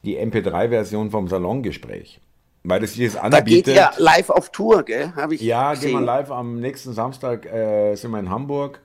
die 0.05 0.19
MP3-Version 0.19 1.11
vom 1.11 1.29
Salongespräch. 1.29 2.21
Weil 2.63 2.81
das 2.81 2.93
dieses 2.93 3.17
anbietet. 3.17 3.69
Da 3.69 3.73
geht 3.73 3.77
ja 3.77 3.91
live 3.97 4.29
auf 4.29 4.51
Tour, 4.51 4.83
gell? 4.83 5.15
Hab 5.17 5.33
ich 5.33 5.41
ja, 5.41 5.73
gesehen. 5.73 5.93
gehen 5.93 6.01
wir 6.01 6.05
live 6.05 6.31
am 6.31 6.61
nächsten 6.61 6.93
Samstag, 6.93 7.47
äh, 7.47 7.95
sind 7.95 8.11
wir 8.11 8.19
in 8.19 8.29
Hamburg, 8.29 8.81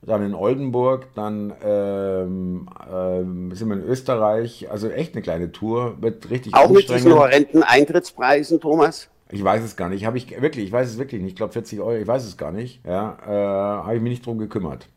dann 0.00 0.24
in 0.24 0.34
Oldenburg, 0.34 1.08
dann 1.14 1.52
ähm, 1.62 2.68
äh, 2.80 3.54
sind 3.54 3.68
wir 3.68 3.76
in 3.76 3.84
Österreich. 3.84 4.70
Also 4.70 4.88
echt 4.88 5.14
eine 5.14 5.20
kleine 5.20 5.52
Tour, 5.52 5.96
wird 6.00 6.30
richtig 6.30 6.54
Auch 6.54 6.70
mit 6.70 6.88
diesen 6.88 7.12
horrenden 7.12 7.62
Eintrittspreisen, 7.62 8.58
Thomas? 8.58 9.10
Ich 9.32 9.42
weiß 9.42 9.62
es 9.62 9.76
gar 9.76 9.88
nicht. 9.88 10.04
Habe 10.04 10.18
ich 10.18 10.40
wirklich, 10.40 10.66
ich 10.66 10.72
weiß 10.72 10.88
es 10.88 10.98
wirklich 10.98 11.22
nicht. 11.22 11.32
Ich 11.32 11.36
glaube 11.36 11.54
40 11.54 11.80
Euro, 11.80 11.96
ich 11.96 12.06
weiß 12.06 12.24
es 12.24 12.36
gar 12.36 12.52
nicht. 12.52 12.84
Ja, 12.84 13.16
äh, 13.26 13.84
habe 13.84 13.96
ich 13.96 14.02
mich 14.02 14.10
nicht 14.10 14.26
drum 14.26 14.38
gekümmert. 14.38 14.88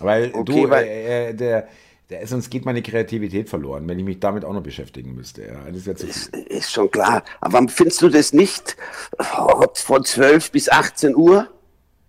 Weil 0.00 0.30
okay, 0.34 0.62
du, 0.62 0.70
weil 0.70 0.86
äh, 0.86 1.34
der, 1.34 1.68
der, 2.10 2.26
sonst 2.26 2.50
geht 2.50 2.66
meine 2.66 2.82
Kreativität 2.82 3.48
verloren, 3.48 3.88
wenn 3.88 3.98
ich 3.98 4.04
mich 4.04 4.20
damit 4.20 4.44
auch 4.44 4.52
noch 4.52 4.62
beschäftigen 4.62 5.14
müsste. 5.14 5.46
Ja, 5.46 5.70
das 5.72 5.86
ist, 5.86 6.04
ist, 6.04 6.36
ist, 6.36 6.70
schon 6.70 6.90
klar. 6.90 7.24
Aber 7.40 7.66
findest 7.68 8.02
du 8.02 8.10
das 8.10 8.34
nicht 8.34 8.76
von 9.18 10.04
12 10.04 10.52
bis 10.52 10.68
18 10.68 11.16
Uhr? 11.16 11.48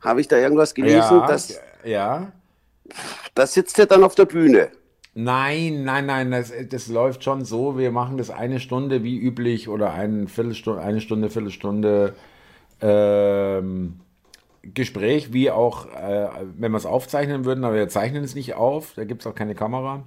Habe 0.01 0.19
ich 0.19 0.27
da 0.27 0.37
irgendwas 0.37 0.73
gelesen? 0.73 0.97
Ja, 0.97 1.25
dass, 1.25 1.59
ja. 1.85 2.33
Da 3.33 3.47
sitzt 3.47 3.79
er 3.79 3.85
dann 3.85 4.03
auf 4.03 4.15
der 4.15 4.25
Bühne. 4.25 4.71
Nein, 5.23 5.83
nein, 5.83 6.05
nein, 6.05 6.31
das, 6.31 6.53
das 6.69 6.87
läuft 6.87 7.23
schon 7.23 7.43
so. 7.43 7.77
Wir 7.77 7.91
machen 7.91 8.17
das 8.17 8.29
eine 8.29 8.59
Stunde 8.59 9.03
wie 9.03 9.17
üblich 9.17 9.67
oder 9.67 9.93
eine 9.93 10.27
Viertelstunde, 10.27 10.81
eine 10.81 11.01
Stunde, 11.01 11.29
Viertelstunde. 11.29 12.15
Ähm, 12.81 13.99
Gespräch, 14.61 15.33
wie 15.33 15.51
auch, 15.51 15.87
äh, 15.87 16.27
wenn 16.57 16.71
wir 16.71 16.77
es 16.77 16.85
aufzeichnen 16.85 17.45
würden, 17.45 17.63
aber 17.63 17.75
wir 17.75 17.89
zeichnen 17.89 18.23
es 18.23 18.35
nicht 18.35 18.55
auf, 18.55 18.93
da 18.95 19.03
gibt 19.03 19.21
es 19.21 19.27
auch 19.27 19.35
keine 19.35 19.55
Kamera. 19.55 20.03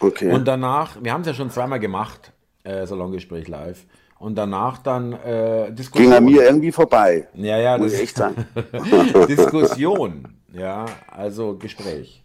Okay. 0.00 0.32
Und 0.32 0.46
danach, 0.46 0.96
wir 1.02 1.12
haben 1.12 1.20
es 1.22 1.28
ja 1.28 1.34
schon 1.34 1.50
zweimal 1.50 1.80
gemacht, 1.80 2.32
äh, 2.64 2.86
Salongespräch 2.86 3.48
live. 3.48 3.84
Und 4.18 4.36
danach 4.36 4.78
dann 4.78 5.12
äh, 5.12 5.72
Diskussion. 5.72 6.10
Ging 6.10 6.16
an 6.16 6.24
mir 6.24 6.44
irgendwie 6.44 6.72
vorbei. 6.72 7.28
Ja, 7.34 7.58
ja, 7.58 7.76
muss 7.76 7.92
das, 7.92 8.00
echt 8.00 8.16
sagen. 8.16 8.46
Diskussion, 9.28 10.28
ja, 10.52 10.86
also 11.08 11.56
Gespräch, 11.56 12.21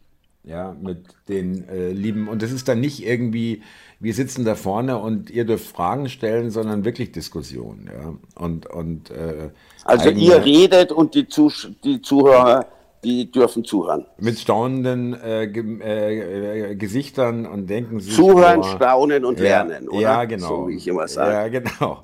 ja, 0.48 0.76
mit 0.80 1.06
den 1.28 1.68
äh, 1.68 1.92
Lieben. 1.92 2.28
Und 2.28 2.42
das 2.42 2.52
ist 2.52 2.68
dann 2.68 2.80
nicht 2.80 3.06
irgendwie, 3.06 3.62
wir 4.00 4.14
sitzen 4.14 4.46
da 4.46 4.56
vorne 4.56 4.98
und 4.98 5.30
ihr 5.30 5.46
dürft 5.46 5.68
Fragen 5.68 6.10
stellen, 6.10 6.52
sondern 6.52 6.86
wirklich 6.86 7.12
Diskussion, 7.12 7.90
ja. 7.94 8.14
Und, 8.36 8.66
und 8.68 9.12
äh, 9.12 9.50
also 9.84 10.10
ihr 10.10 10.44
redet 10.44 10.92
und 10.92 11.16
die, 11.16 11.28
Zus 11.28 11.70
die 11.84 12.02
Zuhörer, 12.02 12.66
die 13.04 13.32
dürfen 13.32 13.64
zuhören. 13.64 14.06
Mit 14.18 14.40
staunenden 14.40 15.14
äh, 15.14 15.48
ge 15.48 15.80
äh, 15.82 16.76
Gesichtern 16.76 17.46
und 17.46 17.70
denken 17.70 18.00
sich. 18.00 18.14
Zuhören, 18.14 18.62
oh, 18.62 18.64
staunen 18.64 19.24
und 19.26 19.40
lernen, 19.40 19.88
oder? 19.88 20.00
Ja, 20.00 20.26
genau. 20.26 20.48
So 20.48 20.68
wie 20.68 20.76
ich 20.76 20.88
immer 20.88 21.08
sage. 21.08 21.32
Ja, 21.32 21.48
genau. 21.48 22.04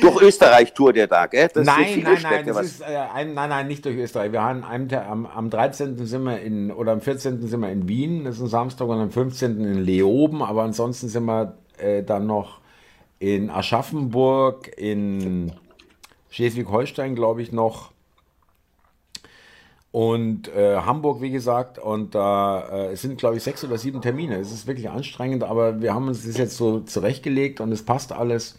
durch 0.00 0.22
Österreich 0.22 0.74
tourt 0.74 0.96
ihr 0.96 1.06
da, 1.06 1.26
gell? 1.26 1.48
Das 1.52 1.64
nein, 1.64 2.02
nein, 2.02 2.18
nein, 2.22 2.46
das 2.46 2.62
ist, 2.62 2.80
äh, 2.82 2.96
ein, 3.14 3.34
nein, 3.34 3.48
nein, 3.48 3.66
nicht 3.66 3.84
durch 3.84 3.96
Österreich. 3.96 4.32
Wir 4.32 4.42
haben 4.42 4.64
am, 4.64 5.26
am 5.26 5.50
13. 5.50 5.96
sind 6.06 6.24
wir 6.24 6.40
in, 6.40 6.70
oder 6.70 6.92
am 6.92 7.00
14. 7.00 7.46
sind 7.46 7.60
wir 7.60 7.70
in 7.70 7.88
Wien, 7.88 8.24
das 8.24 8.36
ist 8.36 8.42
ein 8.42 8.48
Samstag, 8.48 8.88
und 8.88 8.98
am 8.98 9.10
15. 9.10 9.64
in 9.64 9.84
Leoben, 9.84 10.42
aber 10.42 10.62
ansonsten 10.62 11.08
sind 11.08 11.24
wir 11.24 11.56
äh, 11.78 12.02
dann 12.02 12.26
noch 12.26 12.60
in 13.18 13.50
Aschaffenburg, 13.50 14.76
in 14.76 15.52
Schleswig-Holstein, 16.30 17.14
glaube 17.14 17.42
ich, 17.42 17.52
noch. 17.52 17.91
Und 19.92 20.48
äh, 20.56 20.76
Hamburg, 20.76 21.20
wie 21.20 21.30
gesagt, 21.30 21.78
und 21.78 22.14
da 22.14 22.60
äh, 22.60 22.92
es 22.92 23.02
sind, 23.02 23.18
glaube 23.18 23.36
ich, 23.36 23.42
sechs 23.42 23.62
oder 23.62 23.76
sieben 23.76 24.00
Termine. 24.00 24.38
Es 24.38 24.50
ist 24.50 24.66
wirklich 24.66 24.88
anstrengend, 24.88 25.44
aber 25.44 25.82
wir 25.82 25.92
haben 25.92 26.08
uns 26.08 26.26
das 26.26 26.38
jetzt 26.38 26.56
so 26.56 26.80
zurechtgelegt 26.80 27.60
und 27.60 27.70
es 27.72 27.84
passt 27.84 28.10
alles. 28.10 28.56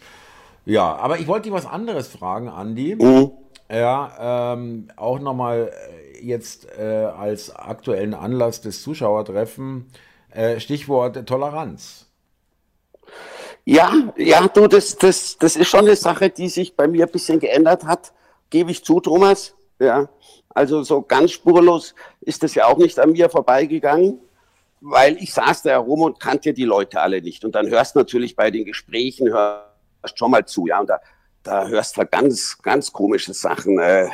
Ja, 0.65 0.95
aber 0.95 1.17
ich 1.17 1.27
wollte 1.27 1.45
dich 1.45 1.51
was 1.51 1.65
anderes 1.65 2.07
fragen, 2.07 2.49
Andi. 2.49 2.95
Mhm. 2.95 3.31
Ja, 3.67 4.53
ähm, 4.53 4.89
auch 4.95 5.19
nochmal 5.19 5.71
äh, 5.71 6.23
jetzt 6.23 6.67
äh, 6.77 6.83
als 6.83 7.55
aktuellen 7.55 8.13
Anlass 8.13 8.61
des 8.61 8.83
Zuschauertreffen, 8.83 9.87
äh, 10.29 10.59
Stichwort 10.59 11.25
Toleranz. 11.25 12.05
Ja, 13.65 13.91
ja, 14.17 14.47
du, 14.49 14.67
das, 14.67 14.97
das, 14.97 15.37
das 15.39 15.55
ist 15.55 15.69
schon 15.69 15.81
eine 15.81 15.95
Sache, 15.95 16.29
die 16.29 16.49
sich 16.49 16.75
bei 16.75 16.87
mir 16.87 17.05
ein 17.05 17.11
bisschen 17.11 17.39
geändert 17.39 17.85
hat, 17.85 18.13
gebe 18.51 18.69
ich 18.69 18.83
zu, 18.83 18.99
Thomas. 18.99 19.55
Ja, 19.83 20.07
also 20.49 20.83
so 20.83 21.01
ganz 21.01 21.31
spurlos 21.31 21.95
ist 22.21 22.43
das 22.43 22.55
ja 22.55 22.65
auch 22.67 22.77
nicht 22.77 22.99
an 22.99 23.11
mir 23.11 23.29
vorbeigegangen, 23.29 24.19
weil 24.81 25.17
ich 25.17 25.33
saß 25.33 25.63
da 25.63 25.71
herum 25.71 26.01
und 26.01 26.19
kannte 26.19 26.53
die 26.53 26.65
Leute 26.65 27.01
alle 27.01 27.21
nicht. 27.21 27.43
Und 27.43 27.55
dann 27.55 27.67
hörst 27.69 27.95
du 27.95 27.99
natürlich 27.99 28.35
bei 28.35 28.51
den 28.51 28.65
Gesprächen, 28.65 29.29
hörst 29.29 30.17
schon 30.17 30.31
mal 30.31 30.45
zu, 30.45 30.67
ja, 30.67 30.79
und 30.79 30.89
da, 30.89 30.99
da 31.43 31.67
hörst 31.67 31.97
du 31.97 32.05
ganz, 32.05 32.57
ganz 32.61 32.91
komische 32.91 33.33
Sachen. 33.33 33.79
Äh, 33.79 34.09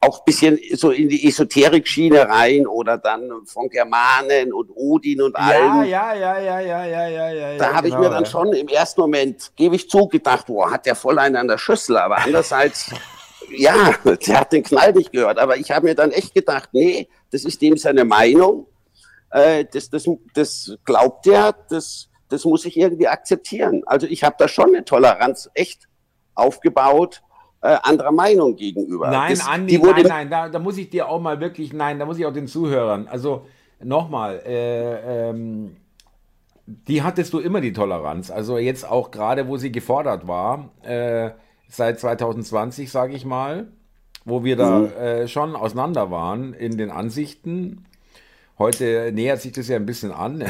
auch 0.00 0.20
ein 0.20 0.24
bisschen 0.24 0.58
so 0.74 0.90
in 0.90 1.08
die 1.08 1.26
Esoterik-Schiene 1.26 2.28
rein 2.28 2.66
oder 2.66 2.98
dann 2.98 3.28
von 3.46 3.68
Germanen 3.68 4.52
und 4.52 4.70
Odin 4.70 5.22
und 5.22 5.34
allem. 5.34 5.84
Ja, 5.84 6.14
ja, 6.14 6.38
ja, 6.38 6.60
ja, 6.60 6.84
ja, 6.84 7.08
ja, 7.08 7.30
ja. 7.30 7.58
Da 7.58 7.72
habe 7.74 7.88
genau, 7.88 8.00
ich 8.00 8.04
mir 8.04 8.10
dann 8.10 8.24
ja. 8.24 8.30
schon 8.30 8.52
im 8.52 8.68
ersten 8.68 9.00
Moment, 9.00 9.52
gebe 9.56 9.74
ich 9.74 9.90
zu, 9.90 10.06
gedacht, 10.06 10.46
boah, 10.46 10.70
hat 10.70 10.86
der 10.86 10.94
voll 10.94 11.18
einen 11.18 11.36
an 11.36 11.48
der 11.48 11.58
Schüssel. 11.58 11.96
Aber 11.96 12.18
andererseits, 12.18 12.92
ja, 13.56 13.94
der 14.26 14.40
hat 14.40 14.52
den 14.52 14.62
Knall 14.62 14.92
nicht 14.92 15.12
gehört. 15.12 15.38
Aber 15.38 15.56
ich 15.56 15.70
habe 15.70 15.86
mir 15.86 15.94
dann 15.94 16.10
echt 16.10 16.34
gedacht, 16.34 16.70
nee, 16.72 17.08
das 17.30 17.44
ist 17.44 17.60
dem 17.62 17.76
seine 17.76 18.04
Meinung. 18.04 18.66
Äh, 19.30 19.64
das, 19.72 19.90
das, 19.90 20.08
das 20.34 20.76
glaubt 20.84 21.26
er, 21.26 21.54
das, 21.68 22.08
das 22.28 22.44
muss 22.44 22.64
ich 22.64 22.76
irgendwie 22.76 23.08
akzeptieren. 23.08 23.82
Also 23.86 24.06
ich 24.06 24.24
habe 24.24 24.36
da 24.38 24.48
schon 24.48 24.68
eine 24.68 24.84
Toleranz 24.84 25.50
echt 25.54 25.88
aufgebaut 26.34 27.22
äh, 27.62 27.78
anderer 27.82 28.12
Meinung 28.12 28.56
gegenüber. 28.56 29.10
Nein, 29.10 29.30
das, 29.30 29.46
Andi, 29.46 29.78
nein, 29.78 30.06
nein, 30.06 30.30
da, 30.30 30.48
da, 30.48 30.58
muss 30.58 30.76
ich 30.76 30.90
dir 30.90 31.08
auch 31.08 31.20
mal 31.20 31.40
wirklich, 31.40 31.72
nein, 31.72 31.98
da 31.98 32.04
muss 32.04 32.18
ich 32.18 32.26
auch 32.26 32.32
den 32.32 32.48
Zuhörern, 32.48 33.06
also 33.08 33.46
nochmal, 33.80 34.42
äh, 34.44 35.28
ähm, 35.30 35.76
die 36.66 37.02
hattest 37.02 37.32
du 37.32 37.38
immer 37.38 37.60
die 37.60 37.72
Toleranz. 37.72 38.30
Also 38.30 38.58
jetzt 38.58 38.88
auch 38.88 39.10
gerade, 39.10 39.48
wo 39.48 39.56
sie 39.56 39.72
gefordert 39.72 40.26
war, 40.26 40.70
äh, 40.82 41.30
seit 41.72 41.98
2020, 41.98 42.90
sage 42.90 43.14
ich 43.14 43.24
mal, 43.24 43.68
wo 44.24 44.44
wir 44.44 44.56
da 44.56 44.78
mhm. 44.78 44.92
äh, 44.92 45.28
schon 45.28 45.56
auseinander 45.56 46.10
waren 46.10 46.54
in 46.54 46.76
den 46.76 46.90
Ansichten. 46.90 47.86
Heute 48.58 49.10
nähert 49.12 49.40
sich 49.40 49.52
das 49.52 49.68
ja 49.68 49.76
ein 49.76 49.86
bisschen 49.86 50.12
an. 50.12 50.44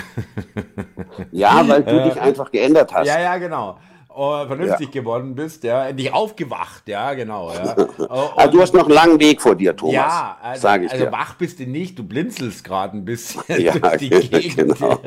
ja, 1.32 1.66
weil 1.66 1.82
du 1.84 2.04
dich 2.04 2.20
einfach 2.20 2.50
geändert 2.50 2.92
hast. 2.92 3.06
Ja, 3.06 3.20
ja, 3.20 3.38
genau 3.38 3.78
oh, 4.14 4.46
vernünftig 4.46 4.94
ja. 4.94 5.00
geworden 5.00 5.34
bist, 5.34 5.64
ja, 5.64 5.86
endlich 5.86 6.12
aufgewacht, 6.12 6.88
ja, 6.88 7.14
genau. 7.14 7.52
Ja. 7.52 7.74
also 8.36 8.50
du 8.52 8.60
hast 8.60 8.74
noch 8.74 8.84
einen 8.84 8.94
langen 8.94 9.20
Weg 9.20 9.40
vor 9.40 9.54
dir, 9.54 9.76
Thomas. 9.76 9.94
Ja, 9.94 10.38
also, 10.42 10.62
sage 10.62 10.86
ich 10.86 10.92
also 10.92 11.04
dir. 11.04 11.12
wach 11.12 11.34
bist 11.34 11.60
du 11.60 11.64
nicht, 11.64 11.98
du 11.98 12.04
blinzelst 12.04 12.64
gerade 12.64 12.96
ein 12.96 13.04
bisschen 13.04 13.42
ja, 13.60 13.72
durch 13.78 13.96
die 13.96 14.10
Gegend. 14.10 14.78
Genau. 14.78 14.98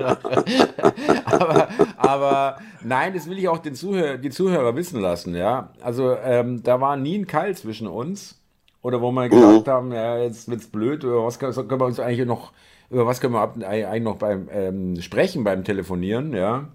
aber, 1.25 1.67
aber 1.97 2.57
nein, 2.83 3.13
das 3.13 3.29
will 3.29 3.38
ich 3.38 3.47
auch 3.47 3.59
den 3.59 3.75
Zuhör 3.75 4.17
die 4.17 4.29
Zuhörer 4.29 4.75
wissen 4.75 5.00
lassen, 5.01 5.35
ja. 5.35 5.69
Also 5.81 6.15
ähm, 6.15 6.63
da 6.63 6.81
war 6.81 6.97
nie 6.97 7.17
ein 7.17 7.27
Keil 7.27 7.55
zwischen 7.55 7.88
uns. 7.88 8.39
Oder 8.85 9.01
wo 9.01 9.12
wir 9.12 9.29
gedacht 9.29 9.65
mhm. 9.65 9.71
haben, 9.71 9.91
ja, 9.91 10.19
jetzt 10.19 10.47
wird's 10.47 10.67
blöd, 10.67 11.03
oder 11.03 11.25
was 11.25 11.39
können, 11.39 11.53
können 11.55 11.81
wir 11.81 11.85
uns 11.85 12.00
eigentlich 12.00 12.27
noch, 12.27 12.51
über 12.91 13.07
was 13.07 13.19
können 13.19 13.33
wir 13.33 13.67
eigentlich 13.67 14.03
noch 14.03 14.17
beim 14.17 14.47
ähm, 14.51 15.01
Sprechen, 15.01 15.43
beim 15.43 15.63
Telefonieren, 15.63 16.33
ja. 16.33 16.65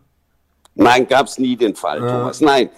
Nein, 0.74 1.06
gab 1.06 1.26
es 1.26 1.38
nie 1.38 1.56
den 1.56 1.74
Fall, 1.74 2.02
ja. 2.02 2.18
Thomas. 2.18 2.40
Nein, 2.40 2.70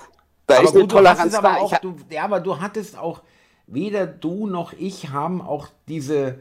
da 0.47 0.57
aber 0.57 0.65
ist 0.65 0.73
gut, 0.73 0.81
eine 0.81 0.89
Toleranz 0.89 1.33
da. 1.33 1.57
Auch, 1.57 1.79
du, 1.79 1.97
ja, 2.11 2.25
aber 2.25 2.41
du 2.41 2.61
hattest 2.61 2.99
auch, 2.99 3.23
weder 3.67 4.07
du 4.07 4.47
noch 4.47 4.73
ich 4.73 5.11
haben 5.11 5.41
auch 5.41 5.69
diese 5.89 6.39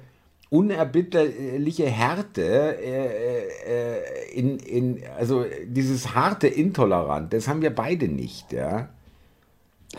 unerbitterliche 0.49 1.85
Härte, 1.85 2.77
äh, 2.77 3.47
äh, 3.65 4.31
in, 4.33 4.59
in, 4.59 5.03
also 5.17 5.45
dieses 5.65 6.13
harte 6.13 6.47
Intolerant, 6.47 7.31
das 7.31 7.47
haben 7.47 7.61
wir 7.61 7.73
beide 7.73 8.07
nicht, 8.07 8.51
ja. 8.51 8.89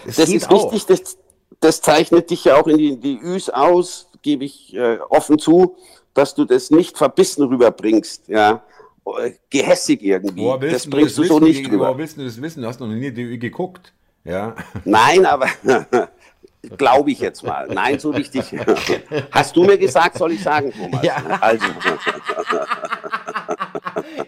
Das, 0.04 0.16
das 0.16 0.28
ist 0.30 0.50
auch. 0.50 0.72
richtig, 0.72 0.86
das, 0.86 1.18
das, 1.60 1.80
zeichnet 1.80 2.30
dich 2.30 2.44
ja 2.44 2.60
auch 2.60 2.66
in 2.66 2.78
die, 2.78 2.96
die 2.98 3.18
Üs 3.18 3.48
aus, 3.48 4.08
gebe 4.20 4.44
ich 4.44 4.74
äh, 4.74 4.98
offen 5.08 5.38
zu, 5.38 5.76
dass 6.12 6.34
du 6.34 6.44
das 6.44 6.70
nicht 6.70 6.98
verbissen 6.98 7.44
rüberbringst, 7.44 8.28
ja 8.28 8.62
gehässig 9.50 10.02
irgendwie. 10.02 10.42
Woher 10.42 10.70
das 10.70 10.88
bringst 10.88 11.18
du, 11.18 11.22
das 11.22 11.28
so 11.28 11.40
wissen, 11.40 11.44
nicht 11.44 11.70
drüber. 11.70 11.86
Woher 11.86 11.98
willst 11.98 12.18
du 12.18 12.24
das 12.24 12.40
wissen? 12.40 12.62
Du 12.62 12.68
hast 12.68 12.80
noch 12.80 12.86
nie 12.86 13.10
geguckt. 13.38 13.92
Ja. 14.24 14.54
Nein, 14.84 15.26
aber 15.26 15.48
glaube 16.76 17.10
ich 17.10 17.20
jetzt 17.20 17.42
mal. 17.42 17.66
Nein, 17.68 17.98
so 17.98 18.14
wichtig. 18.14 18.44
Hast 19.30 19.56
du 19.56 19.64
mir 19.64 19.78
gesagt, 19.78 20.18
soll 20.18 20.32
ich 20.32 20.42
sagen, 20.42 20.72
Thomas? 20.72 21.04
Ja. 21.04 21.16
Also. 21.40 21.66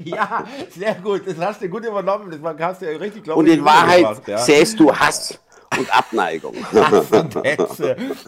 ja, 0.05 0.45
sehr 0.71 0.95
gut. 0.97 1.23
Das 1.27 1.39
hast 1.39 1.63
du 1.63 1.69
gut 1.69 1.87
übernommen. 1.87 2.31
Das 2.31 2.41
hast 2.59 2.83
du 2.83 3.01
richtig, 3.01 3.25
glaube 3.25 3.41
Und 3.41 3.47
in 3.47 3.65
Wahrheit 3.65 3.99
gemacht, 3.99 4.29
ja. 4.29 4.39
sähst 4.39 4.79
du 4.81 4.93
Hass 4.93 5.39
und 5.79 5.97
Abneigung. 5.97 6.55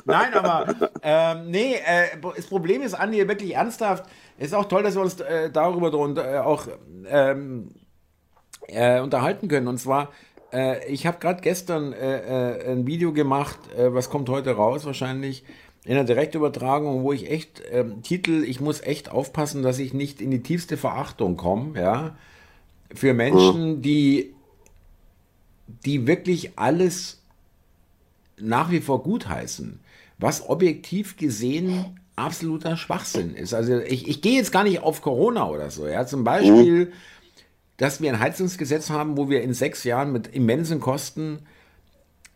Nein, 0.05 0.35
aber 0.35 0.75
ähm, 1.03 1.51
nee, 1.51 1.75
äh, 1.75 2.17
das 2.35 2.47
Problem 2.47 2.83
ist, 2.83 2.95
Andi, 2.95 3.27
wirklich 3.27 3.55
ernsthaft, 3.55 4.05
ist 4.39 4.55
auch 4.55 4.67
toll, 4.67 4.83
dass 4.83 4.95
wir 4.95 5.03
uns 5.03 5.21
äh, 5.21 5.51
darüber 5.51 5.93
äh, 5.93 6.39
auch 6.39 6.67
ähm, 7.09 7.69
äh, 8.69 9.01
unterhalten 9.01 9.49
können. 9.49 9.69
Und 9.69 9.79
zwar, 9.79 10.11
äh, 10.53 10.87
ich 10.91 11.07
habe 11.07 11.19
gerade 11.19 11.41
gestern 11.41 11.93
äh, 11.93 12.59
äh, 12.59 12.73
ein 12.73 12.87
Video 12.87 13.13
gemacht, 13.13 13.59
was 13.77 14.11
kommt 14.11 14.29
heute 14.29 14.53
raus 14.53 14.85
wahrscheinlich, 14.85 15.45
in 15.85 15.95
der 15.95 16.05
Direktübertragung, 16.05 17.05
wo 17.05 17.13
ich 17.13 17.31
echt, 17.31 17.63
ähm, 17.71 18.03
Titel, 18.03 18.43
ich 18.45 18.61
muss 18.61 18.81
echt 18.81 19.11
aufpassen, 19.11 19.63
dass 19.63 19.79
ich 19.79 19.95
nicht 19.95 20.21
in 20.21 20.33
die 20.33 20.43
tiefste 20.43 20.77
Verachtung 20.77 21.37
komme, 21.37 21.81
ja, 21.81 22.17
für 22.93 23.15
Menschen, 23.15 23.83
die, 23.83 24.35
die 25.85 26.07
wirklich 26.07 26.59
alles 26.59 27.23
nach 28.37 28.71
wie 28.71 28.81
vor 28.81 29.03
gutheißen, 29.03 29.81
was 30.19 30.49
objektiv 30.49 31.17
gesehen 31.17 32.01
absoluter 32.17 32.77
Schwachsinn 32.77 33.35
ist. 33.35 33.55
Also 33.55 33.79
ich, 33.79 34.09
ich 34.09 34.23
gehe 34.23 34.37
jetzt 34.37 34.51
gar 34.51 34.65
nicht 34.65 34.81
auf 34.81 35.03
Corona 35.03 35.49
oder 35.49 35.71
so. 35.71 35.87
Ja, 35.87 36.07
zum 36.07 36.25
Beispiel, 36.25 36.93
dass 37.77 38.01
wir 38.01 38.13
ein 38.13 38.21
Heizungsgesetz 38.21 38.91
haben, 38.91 39.17
wo 39.17 39.29
wir 39.29 39.43
in 39.43 39.55
sechs 39.55 39.85
Jahren 39.85 40.13
mit 40.13 40.35
immensen 40.35 40.81
Kosten 40.81 41.41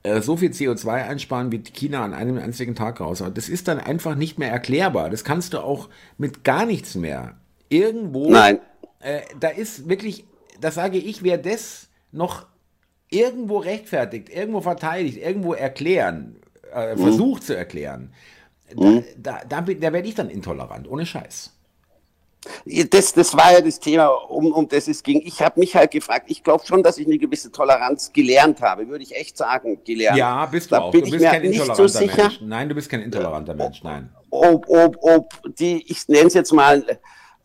äh, 0.03 0.21
so 0.21 0.37
viel 0.37 0.51
CO2 0.51 1.09
einsparen, 1.09 1.51
wie 1.51 1.59
China 1.59 2.05
an 2.05 2.15
einem 2.15 2.39
einzigen 2.39 2.75
Tag 2.75 3.01
raus. 3.01 3.23
Das 3.35 3.49
ist 3.49 3.69
dann 3.69 3.81
einfach 3.81 4.15
nicht 4.15 4.39
mehr 4.39 4.51
erklärbar. 4.51 5.11
Das 5.11 5.25
kannst 5.25 5.55
du 5.55 5.59
auch 5.61 5.89
mit 6.19 6.45
gar 6.45 6.67
nichts 6.67 6.95
mehr. 6.95 7.37
Irgendwo. 7.69 8.31
Nein. 8.31 8.59
Äh, 9.01 9.21
da 9.39 9.49
ist 9.49 9.89
wirklich, 9.89 10.25
das 10.61 10.75
sage 10.75 10.99
ich, 10.99 11.23
wer 11.23 11.39
das 11.39 11.89
noch 12.13 12.47
irgendwo 13.09 13.59
rechtfertigt, 13.59 14.29
irgendwo 14.29 14.61
verteidigt, 14.61 15.19
irgendwo 15.19 15.55
erklären, 15.55 16.37
äh, 16.75 16.95
mhm. 16.95 17.01
versucht 17.01 17.43
zu 17.45 17.57
erklären, 17.57 18.13
Mhm. 18.75 19.05
Da, 19.17 19.41
da, 19.49 19.61
da, 19.61 19.75
da 19.75 19.93
werde 19.93 20.09
ich 20.09 20.15
dann 20.15 20.31
intolerant, 20.31 20.89
ohne 20.89 21.07
Scheiß. 21.07 21.53
Das, 22.65 23.13
das 23.13 23.37
war 23.37 23.53
ja 23.53 23.61
das 23.61 23.81
Thema, 23.81 24.07
um, 24.07 24.51
um 24.53 24.67
das 24.67 24.89
es 24.89 25.03
ging. 25.03 25.21
Ich 25.25 25.43
habe 25.43 25.61
mich 25.61 25.77
halt 25.77 25.91
gefragt, 25.91 26.25
ich 26.29 26.43
glaube 26.43 26.65
schon, 26.65 26.83
dass 26.83 26.97
ich 26.97 27.07
eine 27.07 27.19
gewisse 27.19 27.53
Toleranz 27.53 28.13
gelernt 28.15 28.63
habe, 28.63 28.89
würde 28.89 29.05
ich 29.05 29.15
echt 29.15 29.37
sagen, 29.37 29.85
gelernt. 29.85 30.17
Ja, 30.17 30.47
bist 30.47 30.71
du 30.71 30.77
da 30.77 30.81
auch. 30.83 30.91
Bin 30.91 31.05
du 31.05 31.11
bist 31.11 31.25
kein 31.25 31.43
intoleranter 31.43 31.89
so 31.89 32.07
Mensch. 32.07 32.41
Nein, 32.41 32.69
du 32.71 32.75
bist 32.75 32.89
kein 32.89 33.03
intoleranter 33.03 33.55
Mensch, 33.55 33.83
nein. 33.83 34.11
Ob, 34.31 34.67
ob, 34.71 34.97
ob 35.03 35.43
die, 35.59 35.85
ich 35.87 36.09
nenne 36.09 36.29
es 36.29 36.35
jetzt 36.35 36.53
mal 36.53 36.83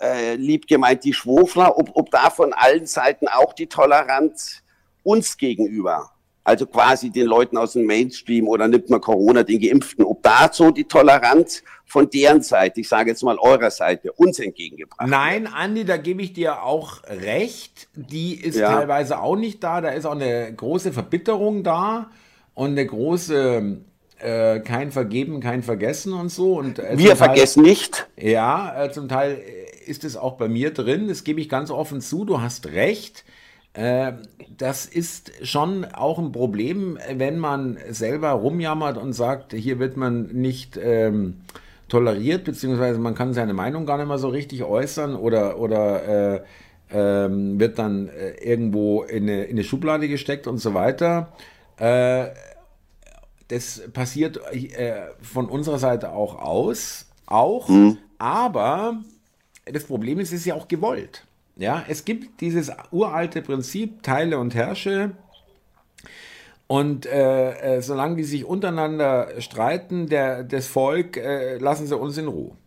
äh, 0.01 0.36
lieb 0.36 0.65
gemeint, 0.65 1.03
die 1.03 1.13
Schwofler, 1.13 1.77
ob, 1.77 1.91
ob 1.94 2.10
da 2.12 2.29
von 2.29 2.53
allen 2.53 2.86
Seiten 2.86 3.27
auch 3.27 3.51
die 3.51 3.67
Toleranz 3.67 4.62
uns 5.03 5.36
gegenüber 5.36 6.15
also 6.46 6.68
quasi 6.68 7.10
den 7.10 7.25
Leuten 7.25 7.58
aus 7.58 7.74
dem 7.74 7.86
Mainstream 7.86 8.48
oder 8.48 8.68
nimmt 8.68 8.90
man 8.90 9.02
Corona, 9.02 9.44
den 9.44 9.60
Geimpften, 9.60 10.06
ob 10.06 10.22
da 10.22 10.50
so 10.54 10.70
die 10.70 10.86
Toleranz 10.86 11.64
von 11.86 12.10
deren 12.10 12.42
Seite, 12.42 12.82
ich 12.82 12.88
sage 12.88 13.10
jetzt 13.10 13.24
mal 13.24 13.38
eurer 13.40 13.72
Seite, 13.72 14.12
uns 14.14 14.40
entgegengebracht 14.40 15.10
Nein, 15.10 15.48
Andi, 15.48 15.86
da 15.86 15.98
gebe 15.98 16.22
ich 16.22 16.34
dir 16.34 16.64
auch 16.64 17.02
recht. 17.08 17.90
Die 17.96 18.36
ist 18.36 18.58
ja. 18.58 18.72
teilweise 18.75 19.20
auch 19.20 19.36
nicht 19.36 19.64
da. 19.64 19.82
Da 19.82 19.90
ist 19.90 20.06
auch 20.06 20.12
eine 20.12 20.54
große 20.54 20.94
Verbitterung 20.94 21.64
da 21.64 22.12
und 22.54 22.72
eine 22.72 22.86
große 22.86 23.78
äh, 24.20 24.60
kein 24.60 24.92
Vergeben, 24.92 25.40
kein 25.40 25.64
Vergessen 25.64 26.14
und 26.14 26.30
so. 26.30 26.60
Und, 26.60 26.78
äh, 26.78 26.98
Wir 26.98 27.16
vergessen 27.16 27.64
Teil, 27.64 27.72
nicht. 27.72 28.08
Ja, 28.18 28.86
äh, 28.86 28.92
zum 28.92 29.10
Teil 29.10 29.42
ist 29.88 30.04
es 30.04 30.16
auch 30.16 30.34
bei 30.34 30.48
mir 30.48 30.72
drin. 30.74 31.08
Das 31.08 31.24
gebe 31.24 31.42
ich 31.42 31.50
ganz 31.50 31.72
offen 31.72 32.02
zu. 32.02 32.24
Du 32.24 32.40
hast 32.40 32.68
recht. 32.68 33.25
Äh, 33.75 34.13
das 34.58 34.86
ist 34.86 35.32
schon 35.46 35.86
auch 35.86 36.17
ein 36.17 36.32
Problem, 36.32 36.98
wenn 37.13 37.38
man 37.39 37.77
selber 37.89 38.32
rumjammert 38.32 38.98
und 38.98 39.13
sagt, 39.13 39.53
hier 39.53 39.79
wird 39.79 39.98
man 39.98 40.27
nicht 40.27 40.79
ähm, 40.82 41.41
toleriert, 41.89 42.46
beziehungsweise 42.46 43.00
man 43.00 43.15
kann 43.15 43.34
seine 43.34 43.53
Meinung 43.53 43.86
gar 43.86 43.98
nicht 43.98 44.08
mehr 44.08 44.17
so 44.17 44.29
richtig 44.29 44.63
äußern 44.63 45.15
oder, 45.15 45.60
oder 45.60 46.36
äh, 46.36 46.41
ähm, 46.91 47.60
wird 47.60 47.77
dann 47.77 48.08
äh, 48.08 48.32
irgendwo 48.36 49.03
in 49.03 49.24
eine, 49.24 49.44
in 49.44 49.51
eine, 49.51 49.63
Schublade 49.63 50.08
gesteckt 50.08 50.48
und 50.48 50.60
so 50.60 50.74
weiter. 50.74 51.34
Äh, 51.77 52.27
das 53.50 53.84
passiert 53.91 54.39
äh, 54.53 55.08
von 55.22 55.48
unserer 55.48 55.79
Seite 55.79 56.12
auch 56.12 56.39
aus, 56.39 57.08
auch, 57.25 57.67
mhm. 57.67 57.98
aber 58.17 59.01
das 59.65 59.84
Problem 59.84 60.20
ist, 60.20 60.29
es 60.29 60.39
ist 60.39 60.46
ja 60.46 60.55
auch 60.55 60.67
gewollt. 60.67 61.25
Ja, 61.58 61.86
es 61.88 62.04
gibt 62.04 62.42
dieses 62.42 62.72
uralte 62.92 63.42
Prinzip, 63.42 64.04
teile 64.04 64.40
und 64.40 64.56
herrsche. 64.56 65.12
Und 66.68 67.06
äh, 67.06 67.78
äh, 67.78 67.82
solange 67.82 68.18
die 68.18 68.24
sich 68.24 68.44
untereinander 68.44 69.40
streiten, 69.40 70.08
der, 70.08 70.44
das 70.44 70.68
Volk, 70.68 71.16
äh, 71.16 71.58
lassen 71.58 71.88
sie 71.88 71.96
uns 71.96 72.18
in 72.18 72.28
Ruhe. 72.28 72.58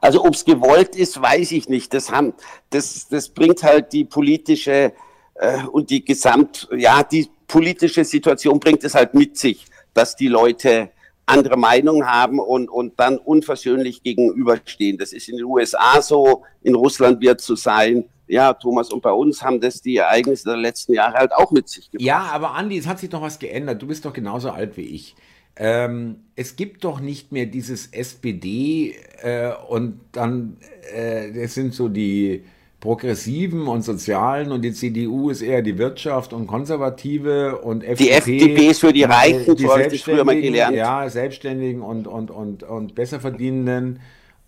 Also 0.00 0.24
ob 0.24 0.34
es 0.34 0.44
gewollt 0.44 0.96
ist, 0.96 1.20
weiß 1.20 1.52
ich 1.52 1.68
nicht. 1.68 1.92
Das, 1.92 2.10
haben, 2.10 2.34
das, 2.70 3.08
das 3.08 3.28
bringt 3.28 3.62
halt 3.62 3.92
die 3.92 4.04
politische 4.04 4.92
äh, 5.34 5.62
und 5.64 5.90
die 5.90 6.04
Gesamt, 6.04 6.68
ja, 6.74 7.02
die 7.02 7.28
politische 7.48 8.04
Situation 8.04 8.60
bringt 8.60 8.84
es 8.84 8.94
halt 8.94 9.14
mit 9.14 9.36
sich, 9.36 9.66
dass 9.92 10.16
die 10.16 10.28
Leute 10.28 10.90
andere 11.26 11.56
Meinungen 11.56 12.06
haben 12.06 12.38
und, 12.38 12.68
und 12.70 12.98
dann 12.98 13.18
unversöhnlich 13.18 14.02
gegenüberstehen. 14.02 14.96
Das 14.96 15.12
ist 15.12 15.28
in 15.28 15.36
den 15.36 15.44
USA 15.44 16.00
so, 16.00 16.44
in 16.62 16.74
Russland 16.74 17.20
wird 17.20 17.40
es 17.40 17.46
so 17.46 17.56
sein. 17.56 18.04
Ja, 18.28 18.54
Thomas, 18.54 18.92
und 18.92 19.02
bei 19.02 19.12
uns 19.12 19.42
haben 19.42 19.60
das 19.60 19.82
die 19.82 19.96
Ereignisse 19.96 20.48
der 20.48 20.56
letzten 20.56 20.94
Jahre 20.94 21.18
halt 21.18 21.32
auch 21.32 21.52
mit 21.52 21.68
sich 21.68 21.90
gebracht. 21.90 22.06
Ja, 22.06 22.18
aber 22.32 22.54
Andi, 22.54 22.78
es 22.78 22.86
hat 22.86 22.98
sich 22.98 23.10
doch 23.10 23.22
was 23.22 23.38
geändert. 23.38 23.82
Du 23.82 23.86
bist 23.86 24.04
doch 24.04 24.12
genauso 24.12 24.50
alt 24.50 24.76
wie 24.76 24.82
ich. 24.82 25.14
Ähm, 25.56 26.24
es 26.34 26.56
gibt 26.56 26.84
doch 26.84 27.00
nicht 27.00 27.32
mehr 27.32 27.46
dieses 27.46 27.86
SPD 27.86 28.94
äh, 29.22 29.52
und 29.68 30.00
dann, 30.12 30.58
äh, 30.92 31.32
das 31.32 31.54
sind 31.54 31.72
so 31.72 31.88
die 31.88 32.44
Progressiven 32.86 33.66
und 33.66 33.82
Sozialen 33.82 34.52
und 34.52 34.62
die 34.62 34.72
CDU 34.72 35.28
ist 35.30 35.42
eher 35.42 35.60
die 35.60 35.76
Wirtschaft 35.76 36.32
und 36.32 36.46
Konservative 36.46 37.58
und 37.58 37.82
FDP. 37.82 38.04
Die 38.04 38.10
FDP 38.12 38.66
ist 38.68 38.78
für 38.78 38.92
die 38.92 39.02
Reichen, 39.02 39.56
die 39.56 39.64
so 39.64 39.72
habe 39.72 39.92
ich 39.92 40.04
früher 40.04 40.22
mal 40.22 40.40
gelernt. 40.40 40.76
Ja, 40.76 41.08
Selbstständigen 41.08 41.82
und, 41.82 42.06
und, 42.06 42.30
und, 42.30 42.62
und 42.62 42.94
Besserverdienenden 42.94 43.98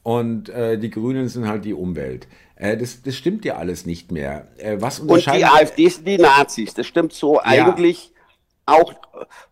und 0.04 0.50
äh, 0.50 0.78
die 0.78 0.88
Grünen 0.88 1.28
sind 1.28 1.48
halt 1.48 1.64
die 1.64 1.74
Umwelt. 1.74 2.28
Äh, 2.54 2.76
das, 2.76 3.02
das 3.02 3.16
stimmt 3.16 3.44
ja 3.44 3.56
alles 3.56 3.86
nicht 3.86 4.12
mehr. 4.12 4.46
Äh, 4.58 4.76
was 4.78 5.00
unterscheidet... 5.00 5.42
Und 5.42 5.56
die 5.56 5.60
AfD 5.60 5.88
sind 5.88 6.06
die 6.06 6.18
Nazis. 6.18 6.74
Das 6.74 6.86
stimmt 6.86 7.14
so 7.14 7.34
ja. 7.34 7.42
eigentlich 7.42 8.12
auch 8.66 8.94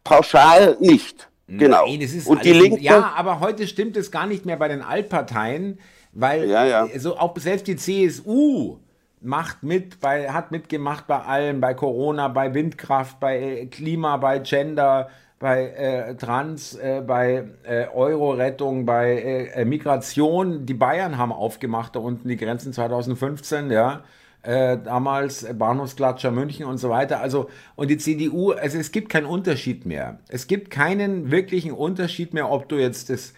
pauschal 0.05 0.77
nicht. 0.79 1.29
Genau. 1.49 1.87
Nein, 1.87 2.23
und 2.27 2.45
die 2.45 2.53
Linke. 2.53 2.81
Ja, 2.83 3.15
aber 3.17 3.41
heute 3.41 3.67
stimmt 3.67 3.97
es 3.97 4.13
gar 4.13 4.29
nicht 4.29 4.47
mehr 4.47 4.57
bei 4.57 4.69
den 4.69 4.83
Altparteien, 4.83 5.81
weil 6.17 6.49
ja, 6.49 6.65
ja. 6.65 6.89
so 6.99 7.17
auch 7.17 7.37
selbst 7.39 7.67
die 7.67 7.77
CSU 7.77 8.79
macht 9.21 9.63
mit, 9.63 10.01
bei, 10.01 10.31
hat 10.31 10.51
mitgemacht 10.51 11.07
bei 11.07 11.19
allem, 11.19 11.61
bei 11.61 11.75
Corona, 11.75 12.29
bei 12.29 12.55
Windkraft, 12.55 13.21
bei 13.21 13.39
äh, 13.39 13.67
Klima, 13.67 14.17
bei 14.17 14.39
Gender, 14.39 15.09
bei 15.39 15.69
äh, 15.69 16.15
Trans, 16.15 16.75
äh, 16.75 17.03
bei 17.07 17.45
äh, 17.65 17.87
Euro-Rettung, 17.89 18.87
bei 18.87 19.13
äh, 19.13 19.45
äh, 19.63 19.65
Migration. 19.65 20.65
Die 20.65 20.75
Bayern 20.75 21.19
haben 21.19 21.33
aufgemacht 21.33 21.97
da 21.97 22.01
unten 22.01 22.29
die 22.29 22.37
Grenzen 22.37 22.73
2015, 22.73 23.71
ja 23.71 24.03
äh, 24.47 24.79
damals 24.79 25.47
Bahnhofsklatscher 25.59 26.31
München 26.31 26.67
und 26.67 26.79
so 26.79 26.89
weiter. 26.89 27.21
Also, 27.21 27.51
und 27.75 27.91
die 27.91 27.99
CDU, 27.99 28.53
also 28.53 28.79
es 28.79 28.93
gibt 28.93 29.09
keinen 29.09 29.27
Unterschied 29.27 29.87
mehr. 29.87 30.21
Es 30.29 30.47
gibt 30.47 30.71
keinen 30.71 31.31
wirklichen 31.31 31.73
Unterschied 31.73 32.33
mehr, 32.33 32.51
ob 32.51 32.69
du 32.69 32.77
jetzt 32.77 33.11
das 33.11 33.35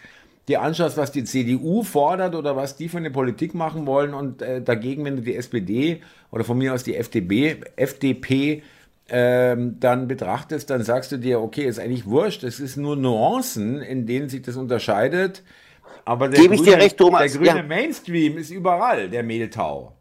dir 0.49 0.61
anschaust, 0.61 0.97
was 0.97 1.11
die 1.11 1.23
CDU 1.23 1.83
fordert 1.83 2.35
oder 2.35 2.55
was 2.55 2.75
die 2.75 2.89
für 2.89 2.97
eine 2.97 3.11
Politik 3.11 3.53
machen 3.53 3.85
wollen 3.85 4.13
und 4.13 4.41
äh, 4.41 4.61
dagegen, 4.61 5.05
wenn 5.05 5.15
du 5.15 5.21
die 5.21 5.35
SPD 5.35 6.01
oder 6.31 6.43
von 6.43 6.57
mir 6.57 6.73
aus 6.73 6.83
die 6.83 6.95
FDP, 6.95 7.61
FDP 7.75 8.63
ähm, 9.09 9.77
dann 9.79 10.07
betrachtest, 10.07 10.69
dann 10.69 10.83
sagst 10.83 11.11
du 11.11 11.17
dir, 11.17 11.41
okay, 11.41 11.65
ist 11.65 11.79
eigentlich 11.79 12.05
wurscht, 12.05 12.43
es 12.43 12.59
ist 12.59 12.77
nur 12.77 12.95
Nuancen, 12.95 13.81
in 13.81 14.05
denen 14.05 14.29
sich 14.29 14.41
das 14.41 14.55
unterscheidet. 14.55 15.43
Aber 16.05 16.27
der, 16.27 16.45
grüne, 16.47 16.77
recht, 16.77 16.99
der 16.99 17.29
grüne 17.29 17.45
ja. 17.45 17.63
Mainstream 17.63 18.37
ist 18.37 18.49
überall, 18.49 19.09
der 19.09 19.23
Mehltau. 19.23 19.93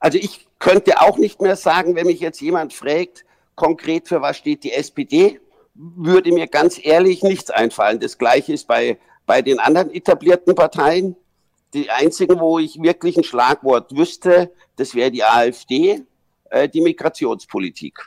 Also 0.00 0.18
ich 0.18 0.46
könnte 0.58 1.00
auch 1.00 1.18
nicht 1.18 1.40
mehr 1.40 1.56
sagen, 1.56 1.94
wenn 1.96 2.06
mich 2.06 2.20
jetzt 2.20 2.40
jemand 2.40 2.72
fragt, 2.72 3.24
konkret 3.54 4.08
für 4.08 4.22
was 4.22 4.36
steht 4.36 4.64
die 4.64 4.72
SPD, 4.72 5.40
würde 5.74 6.32
mir 6.32 6.46
ganz 6.46 6.80
ehrlich 6.82 7.22
nichts 7.22 7.50
einfallen. 7.50 8.00
Das 8.00 8.18
gleiche 8.18 8.52
ist 8.52 8.66
bei, 8.66 8.98
bei 9.26 9.42
den 9.42 9.58
anderen 9.58 9.92
etablierten 9.92 10.54
Parteien. 10.54 11.16
Die 11.72 11.90
einzigen, 11.90 12.38
wo 12.38 12.58
ich 12.58 12.80
wirklich 12.80 13.16
ein 13.16 13.24
Schlagwort 13.24 13.96
wüsste, 13.96 14.52
das 14.76 14.94
wäre 14.94 15.10
die 15.10 15.24
AfD, 15.24 16.02
äh, 16.50 16.68
die 16.68 16.80
Migrationspolitik, 16.80 17.98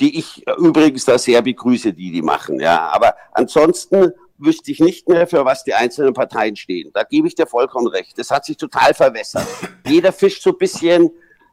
die 0.00 0.18
ich 0.18 0.46
übrigens 0.58 1.04
da 1.04 1.18
sehr 1.18 1.42
begrüße, 1.42 1.92
die 1.92 2.10
die 2.10 2.22
machen. 2.22 2.60
Ja, 2.60 2.88
aber 2.88 3.14
ansonsten 3.32 4.12
wüsste 4.38 4.70
ich 4.72 4.80
nicht 4.80 5.08
mehr, 5.08 5.26
für 5.26 5.44
was 5.44 5.64
die 5.64 5.74
einzelnen 5.74 6.14
Parteien 6.14 6.56
stehen. 6.56 6.90
Da 6.94 7.04
gebe 7.04 7.28
ich 7.28 7.34
dir 7.34 7.46
vollkommen 7.46 7.88
recht. 7.88 8.18
Das 8.18 8.30
hat 8.30 8.46
sich 8.46 8.56
total 8.56 8.94
verwässert. 8.94 9.46
Jeder 9.86 10.12
fischt 10.12 10.42
so 10.42 10.50
ein 10.50 10.58
bisschen 10.58 11.10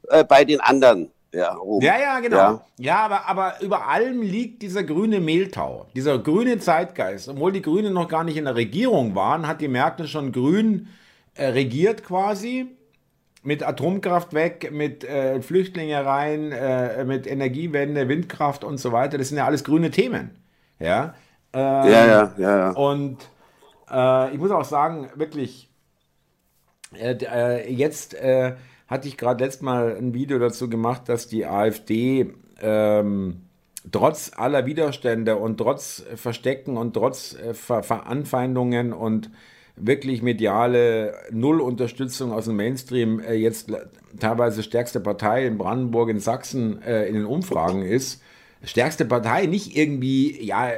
äh, 0.10 0.24
bei 0.24 0.46
den 0.46 0.62
anderen. 0.62 1.12
Ja, 1.38 1.53
rum. 1.53 1.82
ja, 1.84 2.00
ja, 2.00 2.20
genau. 2.20 2.38
Ja, 2.38 2.62
ja 2.77 2.98
aber, 3.06 3.27
aber 3.27 3.62
über 3.62 3.88
allem 3.88 4.24
liegt 4.24 4.63
dieser 4.63 4.84
grüne 4.84 5.20
Mehltau, 5.20 5.86
dieser 5.96 6.17
grüne 6.17 6.58
Zeitgeist. 6.58 7.29
Obwohl 7.29 7.51
die 7.51 7.62
Grünen 7.62 7.94
noch 7.94 8.07
gar 8.07 8.24
nicht 8.24 8.38
in 8.38 8.46
der 8.46 8.55
Regierung 8.55 9.14
waren, 9.14 9.48
hat 9.48 9.62
die 9.62 9.68
Merkel 9.68 10.07
schon 10.07 10.31
grün 10.31 10.88
äh, 11.35 11.46
regiert 11.48 12.03
quasi. 12.03 12.68
Mit 13.44 13.62
Atomkraft 13.62 14.33
weg, 14.33 14.72
mit 14.74 15.03
äh, 15.03 15.40
Flüchtlinge 15.42 16.03
rein, 16.03 16.51
äh, 16.51 17.05
mit 17.05 17.27
Energiewende, 17.27 18.09
Windkraft 18.09 18.64
und 18.64 18.79
so 18.79 18.92
weiter. 18.92 19.20
Das 19.20 19.29
sind 19.29 19.38
ja 19.38 19.46
alles 19.46 19.64
grüne 19.64 19.92
Themen. 19.92 20.31
Ja, 20.79 21.14
ähm, 21.53 21.62
ja, 21.62 22.05
ja, 22.05 22.33
ja, 22.38 22.57
ja. 22.57 22.70
Und 22.72 23.18
äh, 23.92 24.33
ich 24.33 24.40
muss 24.40 24.50
auch 24.50 24.66
sagen, 24.66 25.09
wirklich, 25.16 25.70
äh, 27.00 27.14
äh, 27.14 27.72
jetzt 27.72 28.16
hatte 28.88 29.08
ich 29.08 29.18
gerade 29.18 29.44
letztes 29.44 29.62
Mal 29.62 29.96
ein 29.98 30.14
Video 30.14 30.40
dazu 30.40 30.70
gemacht, 30.70 31.10
dass 31.10 31.28
die 31.28 31.46
AfD 31.46 32.34
ähm, 32.62 33.42
trotz 33.92 34.32
aller 34.36 34.66
Widerstände 34.66 35.36
und 35.36 35.58
trotz 35.58 36.04
Verstecken 36.16 36.78
und 36.78 36.94
trotz 36.94 37.36
äh, 37.36 37.54
Ver 37.54 37.84
Veranfeindungen 37.84 38.94
und 38.94 39.30
wirklich 39.76 40.22
mediale 40.22 41.14
Nullunterstützung 41.32 42.32
aus 42.32 42.46
dem 42.46 42.56
Mainstream 42.56 43.20
äh, 43.20 43.34
jetzt 43.34 43.72
teilweise 44.20 44.64
stärkste 44.64 45.00
Partei 45.00 45.46
in 45.46 45.58
Brandenburg, 45.58 46.10
in 46.10 46.20
Sachsen 46.20 46.82
äh, 46.82 47.06
in 47.08 47.14
den 47.14 47.26
Umfragen 47.26 47.84
ist. 47.84 48.22
Stärkste 48.64 49.06
Partei, 49.06 49.46
nicht 49.46 49.78
irgendwie, 49.78 50.44
ja, 50.44 50.70
äh, 50.70 50.78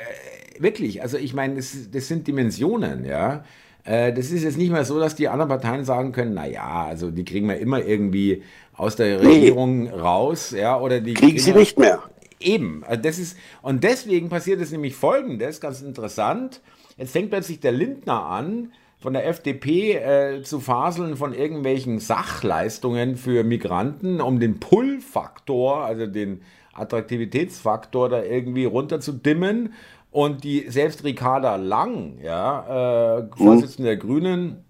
wirklich, 0.60 1.02
also 1.02 1.18
ich 1.18 1.34
meine, 1.34 1.56
das, 1.56 1.90
das 1.92 2.08
sind 2.08 2.28
Dimensionen, 2.28 3.06
ja. 3.06 3.44
Äh, 3.84 4.14
das 4.14 4.32
ist 4.32 4.44
jetzt 4.44 4.58
nicht 4.58 4.72
mehr 4.72 4.86
so, 4.86 5.00
dass 5.00 5.16
die 5.16 5.28
anderen 5.28 5.50
Parteien 5.50 5.86
sagen 5.86 6.12
können, 6.12 6.34
naja, 6.34 6.86
also 6.86 7.12
die 7.12 7.26
kriegen 7.26 7.48
wir 7.48 7.58
immer 7.58 7.84
irgendwie 7.84 8.44
aus 8.74 8.96
der 8.96 9.22
Regierung 9.22 9.84
nee. 9.84 9.90
raus, 9.90 10.52
ja, 10.52 10.80
oder 10.80 11.02
die 11.02 11.14
kriegen, 11.14 11.28
kriegen 11.28 11.40
sie 11.40 11.54
nicht 11.54 11.78
mehr. 11.78 12.02
Eben, 12.40 12.84
also 12.88 13.02
das 13.02 13.20
ist, 13.20 13.38
und 13.62 13.84
deswegen 13.84 14.30
passiert 14.30 14.62
es 14.62 14.72
nämlich 14.72 14.96
folgendes, 14.96 15.60
ganz 15.60 15.82
interessant. 15.82 16.62
Jetzt 16.98 17.12
fängt 17.12 17.30
plötzlich 17.30 17.60
der 17.60 17.74
Lindner 17.74 18.26
an, 18.26 18.72
von 19.00 19.14
der 19.14 19.26
FDP 19.28 19.94
äh, 19.94 20.44
zu 20.44 20.60
faseln 20.60 21.16
von 21.16 21.34
irgendwelchen 21.34 22.00
Sachleistungen 22.00 23.16
für 23.16 23.44
Migranten, 23.44 24.20
um 24.20 24.40
den 24.40 24.60
Pull-Faktor, 24.60 25.86
also 25.86 26.06
den 26.06 26.42
Attraktivitätsfaktor 26.74 28.10
da 28.10 28.24
irgendwie 28.24 28.66
runterzudimmen. 28.66 29.74
Und 30.12 30.44
die 30.44 30.66
selbst 30.70 31.04
Ricarda 31.04 31.56
Lang, 31.56 32.18
ja, 32.24 33.20
äh, 33.20 33.28
Vorsitzende 33.38 33.90
der 33.90 33.98
Grünen, 33.98 34.66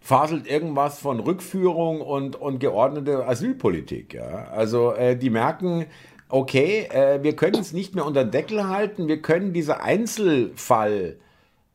faselt 0.00 0.46
irgendwas 0.46 0.98
von 0.98 1.20
Rückführung 1.20 2.00
und, 2.00 2.36
und 2.36 2.60
geordnete 2.60 3.26
Asylpolitik. 3.26 4.14
Ja. 4.14 4.48
Also 4.50 4.92
äh, 4.92 5.16
die 5.16 5.30
merken, 5.30 5.86
okay, 6.28 6.86
äh, 6.90 7.22
wir 7.22 7.36
können 7.36 7.60
es 7.60 7.72
nicht 7.72 7.94
mehr 7.94 8.04
unter 8.04 8.24
Deckel 8.24 8.68
halten, 8.68 9.08
wir 9.08 9.22
können 9.22 9.52
diese 9.52 9.80
Einzelfall 9.80 11.16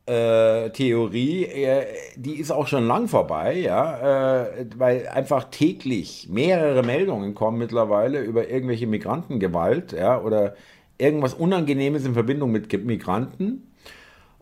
äh, 0.05 0.69
Theorie, 0.71 1.45
äh, 1.45 1.85
die 2.15 2.39
ist 2.39 2.51
auch 2.51 2.67
schon 2.67 2.87
lang 2.87 3.07
vorbei, 3.07 3.53
ja, 3.53 4.43
äh, 4.43 4.65
weil 4.75 5.07
einfach 5.07 5.45
täglich 5.45 6.27
mehrere 6.31 6.83
Meldungen 6.83 7.35
kommen 7.35 7.57
mittlerweile 7.57 8.21
über 8.21 8.49
irgendwelche 8.49 8.87
Migrantengewalt, 8.87 9.93
ja, 9.93 10.19
oder 10.21 10.55
irgendwas 10.99 11.33
Unangenehmes 11.33 12.05
in 12.05 12.13
Verbindung 12.13 12.51
mit 12.51 12.71
Migranten. 12.85 13.71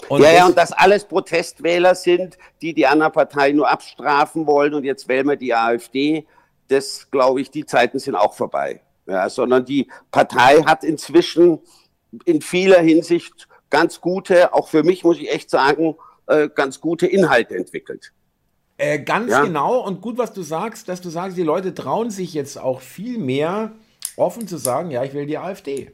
Und 0.10 0.22
ja, 0.22 0.32
ja, 0.32 0.46
und 0.46 0.58
dass 0.58 0.72
alles 0.72 1.06
Protestwähler 1.06 1.96
sind, 1.96 2.38
die 2.62 2.74
die 2.74 2.86
anderen 2.86 3.14
Parteien 3.14 3.56
nur 3.56 3.70
abstrafen 3.70 4.46
wollen 4.46 4.74
und 4.74 4.84
jetzt 4.84 5.08
wählen 5.08 5.28
wir 5.28 5.38
die 5.38 5.54
AfD, 5.54 6.28
das 6.68 7.10
glaube 7.10 7.42
ich, 7.42 7.50
die 7.50 7.66
Zeiten 7.66 7.98
sind 7.98 8.16
auch 8.16 8.34
vorbei. 8.34 8.82
Ja, 9.08 9.30
sondern 9.30 9.64
die 9.64 9.88
Partei 10.12 10.62
hat 10.64 10.84
inzwischen 10.84 11.60
in 12.26 12.42
vieler 12.42 12.80
Hinsicht 12.80 13.48
ganz 13.70 14.02
gute, 14.02 14.54
auch 14.54 14.68
für 14.68 14.84
mich 14.84 15.04
muss 15.04 15.18
ich 15.18 15.32
echt 15.32 15.50
sagen, 15.50 15.96
äh, 16.28 16.50
ganz 16.54 16.82
gute 16.82 17.08
Inhalte 17.08 17.56
entwickelt. 17.56 18.12
Äh, 18.78 19.00
ganz 19.00 19.32
ja? 19.32 19.44
genau 19.44 19.80
und 19.80 20.02
gut, 20.02 20.18
was 20.18 20.34
du 20.34 20.42
sagst, 20.42 20.90
dass 20.90 21.02
du 21.02 21.10
sagst, 21.10 21.38
die 21.38 21.44
Leute 21.44 21.74
trauen 21.74 22.12
sich 22.12 22.34
jetzt 22.34 22.60
auch 22.60 22.82
viel 22.82 23.18
mehr 23.18 23.72
offen 24.18 24.48
zu 24.48 24.58
sagen, 24.58 24.92
ja, 24.92 25.04
ich 25.04 25.14
will 25.14 25.26
die 25.26 25.38
AfD 25.38 25.92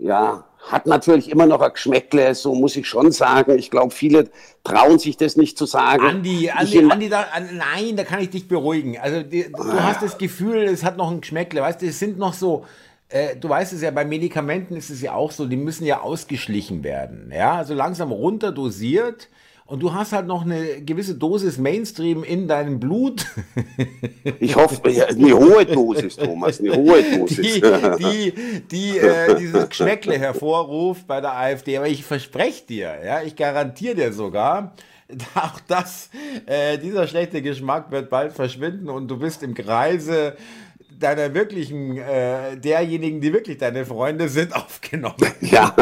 ja, 0.00 0.44
hat 0.68 0.86
natürlich 0.86 1.30
immer 1.30 1.46
noch 1.46 1.60
ein 1.60 1.72
Geschmäckle, 1.72 2.34
so 2.34 2.54
muss 2.54 2.76
ich 2.76 2.86
schon 2.86 3.12
sagen. 3.12 3.58
Ich 3.58 3.70
glaube, 3.70 3.94
viele 3.94 4.30
trauen 4.64 4.98
sich 4.98 5.16
das 5.16 5.36
nicht 5.36 5.56
zu 5.56 5.66
sagen. 5.66 6.04
Andi, 6.04 6.50
Andi, 6.50 6.90
Andi 6.90 7.08
da, 7.08 7.26
nein, 7.52 7.96
da 7.96 8.04
kann 8.04 8.20
ich 8.20 8.30
dich 8.30 8.46
beruhigen. 8.46 8.98
Also 8.98 9.22
die, 9.22 9.50
du 9.50 9.62
ah. 9.62 9.84
hast 9.84 10.02
das 10.02 10.18
Gefühl, 10.18 10.64
es 10.64 10.84
hat 10.84 10.96
noch 10.96 11.10
ein 11.10 11.20
Geschmäckle. 11.20 11.62
Weißt 11.62 11.82
du, 11.82 11.86
es 11.86 11.98
sind 11.98 12.18
noch 12.18 12.34
so, 12.34 12.64
äh, 13.08 13.36
du 13.36 13.48
weißt 13.48 13.72
es 13.72 13.82
ja, 13.82 13.90
bei 13.90 14.04
Medikamenten 14.04 14.76
ist 14.76 14.90
es 14.90 15.00
ja 15.00 15.14
auch 15.14 15.32
so, 15.32 15.46
die 15.46 15.56
müssen 15.56 15.86
ja 15.86 16.00
ausgeschlichen 16.00 16.84
werden. 16.84 17.32
Ja, 17.34 17.54
also 17.54 17.74
langsam 17.74 18.12
runterdosiert 18.12 19.28
und 19.70 19.80
du 19.80 19.94
hast 19.94 20.12
halt 20.12 20.26
noch 20.26 20.42
eine 20.44 20.82
gewisse 20.82 21.14
Dosis 21.14 21.56
Mainstream 21.56 22.24
in 22.24 22.48
deinem 22.48 22.80
Blut. 22.80 23.26
Ich 24.38 24.56
hoffe, 24.56 24.80
eine 24.84 25.32
hohe 25.32 25.64
Dosis, 25.64 26.16
Thomas, 26.16 26.60
eine 26.60 26.74
hohe 26.74 27.02
Dosis. 27.02 27.60
Die, 27.60 27.60
die, 27.98 28.60
die 28.70 28.98
äh, 28.98 29.34
dieses 29.36 29.68
Geschmäckle 29.68 30.18
hervorruft 30.18 31.06
bei 31.06 31.20
der 31.20 31.36
AfD. 31.36 31.76
Aber 31.76 31.88
ich 31.88 32.04
verspreche 32.04 32.64
dir, 32.66 32.98
ja, 33.04 33.22
ich 33.22 33.36
garantiere 33.36 33.94
dir 33.94 34.12
sogar, 34.12 34.74
auch 35.34 35.60
das, 35.68 36.10
äh, 36.46 36.78
dieser 36.78 37.06
schlechte 37.06 37.42
Geschmack 37.42 37.90
wird 37.90 38.10
bald 38.10 38.32
verschwinden 38.32 38.88
und 38.88 39.08
du 39.08 39.18
bist 39.18 39.42
im 39.42 39.54
Kreise 39.54 40.36
deiner 40.98 41.34
wirklichen, 41.34 41.96
äh, 41.96 42.56
derjenigen, 42.56 43.20
die 43.20 43.32
wirklich 43.32 43.58
deine 43.58 43.84
Freunde 43.84 44.28
sind, 44.28 44.54
aufgenommen. 44.56 45.32
Ja. 45.40 45.74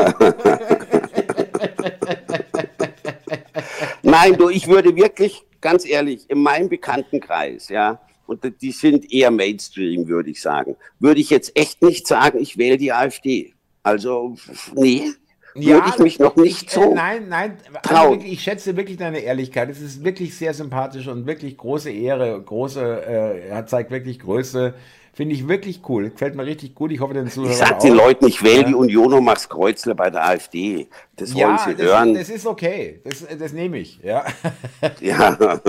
Nein, 4.20 4.36
du, 4.36 4.48
ich 4.48 4.66
würde 4.66 4.96
wirklich, 4.96 5.44
ganz 5.60 5.86
ehrlich, 5.86 6.28
in 6.28 6.42
meinem 6.42 6.68
Bekanntenkreis, 6.68 7.68
ja, 7.68 8.00
und 8.26 8.42
die 8.60 8.72
sind 8.72 9.12
eher 9.12 9.30
Mainstream, 9.30 10.08
würde 10.08 10.30
ich 10.30 10.42
sagen, 10.42 10.74
würde 10.98 11.20
ich 11.20 11.30
jetzt 11.30 11.56
echt 11.56 11.82
nicht 11.82 12.06
sagen, 12.08 12.40
ich 12.40 12.58
wähle 12.58 12.78
die 12.78 12.92
AfD. 12.92 13.54
Also, 13.84 14.34
nee, 14.74 15.12
ja, 15.54 15.76
würde 15.76 15.88
ich 15.90 15.98
mich 15.98 16.18
noch 16.18 16.34
nicht 16.34 16.64
ich, 16.64 16.68
äh, 16.68 16.74
so. 16.74 16.90
Äh, 16.90 16.94
nein, 16.94 17.28
nein, 17.28 17.58
also 17.86 18.18
ich 18.24 18.42
schätze 18.42 18.76
wirklich 18.76 18.96
deine 18.96 19.20
Ehrlichkeit. 19.20 19.70
Es 19.70 19.80
ist 19.80 20.02
wirklich 20.02 20.36
sehr 20.36 20.52
sympathisch 20.52 21.06
und 21.06 21.26
wirklich 21.26 21.56
große 21.56 21.90
Ehre, 21.90 22.42
große, 22.42 22.80
äh, 22.80 23.48
er 23.48 23.66
zeigt 23.66 23.92
wirklich 23.92 24.18
Größe. 24.18 24.74
Finde 25.18 25.34
ich 25.34 25.48
wirklich 25.48 25.80
cool. 25.88 26.10
Gefällt 26.10 26.36
mir 26.36 26.46
richtig 26.46 26.76
gut. 26.76 26.92
Ich 26.92 27.00
hoffe, 27.00 27.12
den 27.12 27.28
Zuhörern 27.28 27.50
Ich 27.50 27.58
sag 27.58 27.80
den 27.80 27.94
Leuten, 27.94 28.28
ich 28.28 28.44
wähle 28.44 28.60
ja. 28.60 28.68
die 28.68 28.74
Union 28.76 29.12
und 29.14 29.24
mach's 29.24 29.48
Kreuzler 29.48 29.96
bei 29.96 30.10
der 30.10 30.24
AfD. 30.24 30.86
Das 31.16 31.34
wollen 31.34 31.40
ja, 31.40 31.58
sie 31.58 31.74
das, 31.74 31.86
hören. 31.86 32.14
Das 32.14 32.28
ist 32.28 32.46
okay. 32.46 33.00
Das, 33.02 33.26
das 33.36 33.52
nehme 33.52 33.78
ich. 33.78 33.98
Ja. 34.00 34.24
ja. 35.00 35.60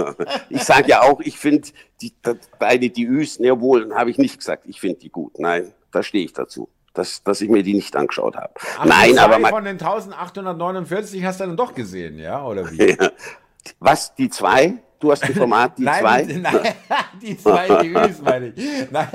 Ich 0.52 0.62
sage 0.62 0.90
ja 0.90 1.02
auch, 1.02 1.20
ich 1.22 1.40
finde 1.40 1.68
die, 2.00 2.14
beide 2.60 2.92
die 2.92 3.06
Üs, 3.06 3.40
ne, 3.40 3.60
wohl, 3.60 3.92
habe 3.96 4.12
ich 4.12 4.20
nicht 4.20 4.38
gesagt, 4.38 4.66
ich 4.68 4.80
finde 4.80 5.00
die 5.00 5.10
gut. 5.10 5.40
Nein, 5.40 5.74
da 5.92 6.04
stehe 6.04 6.26
ich 6.26 6.34
dazu. 6.34 6.70
Dass, 6.94 7.24
dass 7.24 7.42
ich 7.42 7.50
mir 7.50 7.64
die 7.64 7.74
nicht 7.74 7.96
angeschaut 7.96 8.36
habe. 8.36 8.54
Nein, 8.86 9.18
aber 9.18 9.40
man, 9.40 9.50
von 9.50 9.66
den 9.66 9.82
1849 9.82 11.26
hast 11.26 11.40
du 11.40 11.46
dann 11.46 11.58
doch 11.58 11.74
gesehen, 11.74 12.20
ja, 12.20 12.46
oder 12.46 12.70
wie? 12.70 12.96
Was, 13.80 14.14
die 14.14 14.30
zwei? 14.30 14.78
Du 15.00 15.12
hast 15.12 15.24
ein 15.24 15.34
Format, 15.34 15.78
die 15.78 15.84
nein, 15.84 16.02
zwei? 16.02 16.24
Die, 16.24 16.34
nein, 16.40 16.60
die 17.22 17.38
zwei, 17.38 17.82
die 17.82 17.88
Üs, 17.88 18.22
meine 18.22 18.48
ich. 18.48 18.92
Nein. 18.92 19.08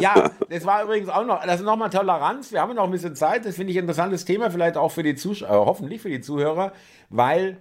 Ja, 0.00 0.30
das 0.48 0.66
war 0.66 0.82
übrigens 0.82 1.08
auch 1.08 1.24
noch, 1.24 1.44
das 1.44 1.60
ist 1.60 1.66
nochmal 1.66 1.90
Toleranz. 1.90 2.50
Wir 2.50 2.60
haben 2.60 2.74
noch 2.74 2.84
ein 2.84 2.90
bisschen 2.90 3.14
Zeit. 3.14 3.46
Das 3.46 3.54
finde 3.54 3.70
ich 3.70 3.78
ein 3.78 3.82
interessantes 3.82 4.24
Thema, 4.24 4.50
vielleicht 4.50 4.76
auch 4.76 4.90
für 4.90 5.04
die 5.04 5.14
Zuschauer, 5.14 5.62
äh, 5.62 5.66
hoffentlich 5.66 6.02
für 6.02 6.10
die 6.10 6.20
Zuhörer, 6.20 6.72
weil 7.08 7.58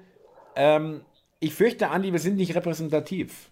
ähm, 0.56 1.02
ich 1.39 1.54
fürchte, 1.54 1.89
Andi, 1.89 2.12
wir 2.12 2.19
sind 2.19 2.38
nicht 2.38 2.56
repräsentativ. 2.56 3.52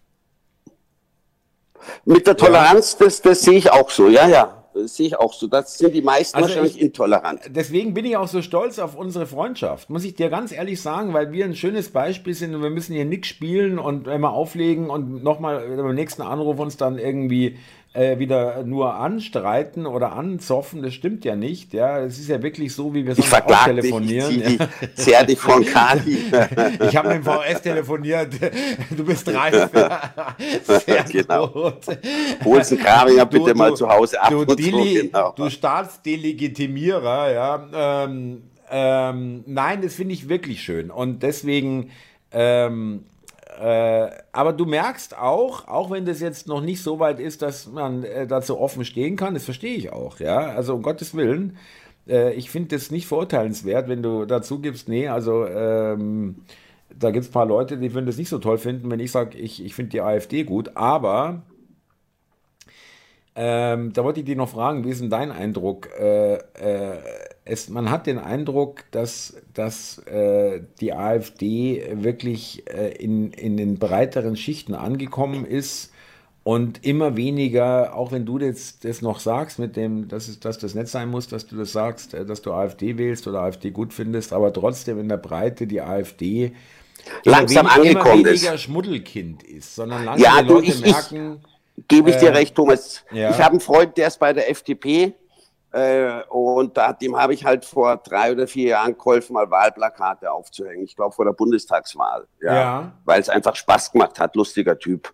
Mit 2.03 2.25
der 2.25 2.35
Toleranz, 2.35 2.97
das, 2.97 3.21
das 3.21 3.41
sehe 3.41 3.57
ich 3.57 3.71
auch 3.71 3.91
so, 3.91 4.09
ja, 4.09 4.27
ja 4.27 4.58
sehe 4.73 5.07
ich 5.07 5.19
auch 5.19 5.33
so. 5.33 5.47
Das 5.47 5.77
sind 5.77 5.93
die 5.93 6.01
meisten 6.01 6.37
also 6.37 6.49
wahrscheinlich 6.49 6.77
ich, 6.77 6.81
intolerant. 6.81 7.41
Deswegen 7.49 7.93
bin 7.93 8.05
ich 8.05 8.17
auch 8.17 8.27
so 8.27 8.41
stolz 8.41 8.79
auf 8.79 8.95
unsere 8.95 9.25
Freundschaft, 9.25 9.89
muss 9.89 10.03
ich 10.03 10.15
dir 10.15 10.29
ganz 10.29 10.51
ehrlich 10.51 10.81
sagen, 10.81 11.13
weil 11.13 11.31
wir 11.31 11.45
ein 11.45 11.55
schönes 11.55 11.89
Beispiel 11.89 12.33
sind 12.33 12.55
und 12.55 12.61
wir 12.61 12.69
müssen 12.69 12.93
hier 12.93 13.05
nichts 13.05 13.27
spielen 13.27 13.79
und 13.79 14.07
immer 14.07 14.31
auflegen 14.31 14.89
und 14.89 15.23
nochmal 15.23 15.67
beim 15.75 15.95
nächsten 15.95 16.21
Anruf 16.21 16.59
uns 16.59 16.77
dann 16.77 16.97
irgendwie 16.97 17.57
äh, 17.93 18.19
wieder 18.19 18.63
nur 18.63 18.93
anstreiten 18.95 19.87
oder 19.87 20.13
anzoffen, 20.13 20.83
das 20.83 20.93
stimmt 20.93 21.25
ja 21.25 21.35
nicht. 21.35 21.73
Ja, 21.73 21.99
es 21.99 22.19
ist 22.19 22.29
ja 22.29 22.41
wirklich 22.41 22.73
so, 22.73 22.93
wie 22.93 23.05
wir 23.05 23.15
sonst 23.15 23.33
auch 23.33 23.65
telefonieren. 23.65 24.29
Dich, 24.29 24.59
ich 24.97 25.05
ja. 25.07 25.23
dich 25.23 25.39
von 25.39 25.65
Kali. 25.65 26.17
ich 26.87 26.95
habe 26.95 27.15
mit 27.15 27.17
dem 27.17 27.23
VS 27.23 27.61
telefoniert. 27.63 28.33
Du 28.95 29.03
bist 29.03 29.27
reif. 29.27 29.71
Sehr 30.85 31.03
genau. 31.03 31.47
gut. 31.47 31.79
Holst 32.45 32.73
einen 32.73 32.81
Kaviar 32.81 33.25
bitte 33.25 33.53
du, 33.53 33.57
mal 33.57 33.73
zu 33.73 33.89
Hause 33.89 34.21
ab. 34.21 34.29
Du, 34.29 34.45
Dili, 34.45 34.97
so, 34.97 35.01
genau. 35.03 35.33
du 35.35 35.49
Staatsdelegitimierer, 35.49 37.31
ja. 37.31 38.03
Ähm, 38.03 38.43
ähm, 38.69 39.43
nein, 39.47 39.81
das 39.81 39.95
finde 39.95 40.13
ich 40.13 40.29
wirklich 40.29 40.61
schön. 40.61 40.91
Und 40.91 41.23
deswegen 41.23 41.89
ähm, 42.31 43.03
äh, 43.59 44.09
aber 44.31 44.53
du 44.53 44.65
merkst 44.65 45.17
auch, 45.17 45.67
auch 45.67 45.91
wenn 45.91 46.05
das 46.05 46.21
jetzt 46.21 46.47
noch 46.47 46.61
nicht 46.61 46.81
so 46.81 46.99
weit 46.99 47.19
ist, 47.19 47.41
dass 47.41 47.67
man 47.67 48.03
äh, 48.03 48.25
dazu 48.25 48.59
offen 48.59 48.85
stehen 48.85 49.15
kann, 49.17 49.33
das 49.33 49.43
verstehe 49.43 49.75
ich 49.75 49.91
auch, 49.91 50.19
ja. 50.19 50.37
Also 50.37 50.75
um 50.75 50.81
Gottes 50.81 51.13
Willen, 51.13 51.57
äh, 52.07 52.33
ich 52.33 52.49
finde 52.49 52.75
das 52.75 52.91
nicht 52.91 53.07
verurteilenswert, 53.07 53.89
wenn 53.89 54.01
du 54.01 54.25
dazu 54.25 54.59
gibst, 54.59 54.87
nee, 54.87 55.07
also 55.09 55.45
ähm, 55.45 56.37
da 56.97 57.11
gibt 57.11 57.23
es 57.25 57.29
ein 57.29 57.33
paar 57.33 57.45
Leute, 57.45 57.77
die 57.77 57.93
würden 57.93 58.05
das 58.05 58.17
nicht 58.17 58.29
so 58.29 58.39
toll 58.39 58.57
finden, 58.57 58.89
wenn 58.91 58.99
ich 58.99 59.11
sage, 59.11 59.37
ich, 59.37 59.63
ich 59.63 59.75
finde 59.75 59.91
die 59.91 60.01
AfD 60.01 60.43
gut, 60.43 60.75
aber 60.75 61.43
ähm, 63.35 63.93
da 63.93 64.03
wollte 64.03 64.21
ich 64.21 64.25
dich 64.25 64.37
noch 64.37 64.49
fragen, 64.49 64.83
wie 64.85 64.89
ist 64.89 65.01
denn 65.01 65.09
dein 65.09 65.31
Eindruck? 65.31 65.89
Äh, 65.99 66.35
äh, 66.35 66.97
es, 67.49 67.69
man 67.69 67.89
hat 67.89 68.07
den 68.07 68.19
Eindruck, 68.19 68.83
dass, 68.91 69.35
dass 69.53 69.99
äh, 69.99 70.61
die 70.79 70.93
AfD 70.93 71.83
wirklich 71.93 72.63
äh, 72.67 72.93
in, 72.93 73.31
in 73.31 73.57
den 73.57 73.79
breiteren 73.79 74.35
Schichten 74.35 74.75
angekommen 74.75 75.45
ist 75.45 75.91
und 76.43 76.85
immer 76.85 77.17
weniger, 77.17 77.95
auch 77.95 78.11
wenn 78.11 78.25
du 78.25 78.39
jetzt 78.39 78.85
das 78.85 79.01
noch 79.01 79.19
sagst, 79.19 79.59
mit 79.59 79.75
dem, 79.75 80.07
dass, 80.07 80.27
es, 80.27 80.39
dass 80.39 80.57
das 80.59 80.75
nicht 80.75 80.87
sein 80.87 81.09
muss, 81.09 81.27
dass 81.27 81.47
du 81.47 81.57
das 81.57 81.71
sagst, 81.71 82.13
äh, 82.13 82.25
dass 82.25 82.41
du 82.41 82.53
AfD 82.53 82.97
wählst 82.97 83.27
oder 83.27 83.41
AfD 83.41 83.71
gut 83.71 83.93
findest, 83.93 84.31
aber 84.33 84.53
trotzdem 84.53 84.99
in 84.99 85.09
der 85.09 85.17
Breite 85.17 85.67
die 85.67 85.81
AfD 85.81 86.53
langsam 87.23 87.65
immer 87.65 87.75
angekommen 87.75 88.21
immer 88.21 88.29
weniger 88.29 88.53
ist. 88.53 88.61
Schmuddelkind 88.61 89.43
ist, 89.43 89.75
sondern 89.75 90.05
langsam 90.05 90.23
ja, 90.23 90.41
die 90.43 90.49
Leute 90.49 90.67
ich, 90.67 90.81
merken, 90.81 91.41
Gebe 91.87 92.09
ich 92.09 92.17
dir 92.17 92.29
äh, 92.29 92.33
recht, 92.33 92.55
Thomas. 92.55 93.03
Ja. 93.11 93.29
Ich 93.31 93.37
habe 93.37 93.51
einen 93.51 93.59
Freund, 93.59 93.97
der 93.97 94.07
ist 94.07 94.19
bei 94.19 94.33
der 94.33 94.49
FDP 94.49 95.13
äh, 95.71 96.21
und 96.29 96.77
da, 96.77 96.93
dem 96.93 97.15
habe 97.15 97.33
ich 97.33 97.45
halt 97.45 97.63
vor 97.63 97.97
drei 97.97 98.31
oder 98.31 98.47
vier 98.47 98.69
Jahren 98.69 98.97
geholfen, 98.97 99.33
mal 99.33 99.49
Wahlplakate 99.49 100.31
aufzuhängen. 100.31 100.83
Ich 100.83 100.95
glaube 100.95 101.13
vor 101.13 101.25
der 101.25 101.33
Bundestagswahl, 101.33 102.27
ja, 102.41 102.55
ja. 102.55 102.91
weil 103.05 103.21
es 103.21 103.29
einfach 103.29 103.55
Spaß 103.55 103.91
gemacht 103.91 104.19
hat, 104.19 104.35
lustiger 104.35 104.77
Typ. 104.77 105.13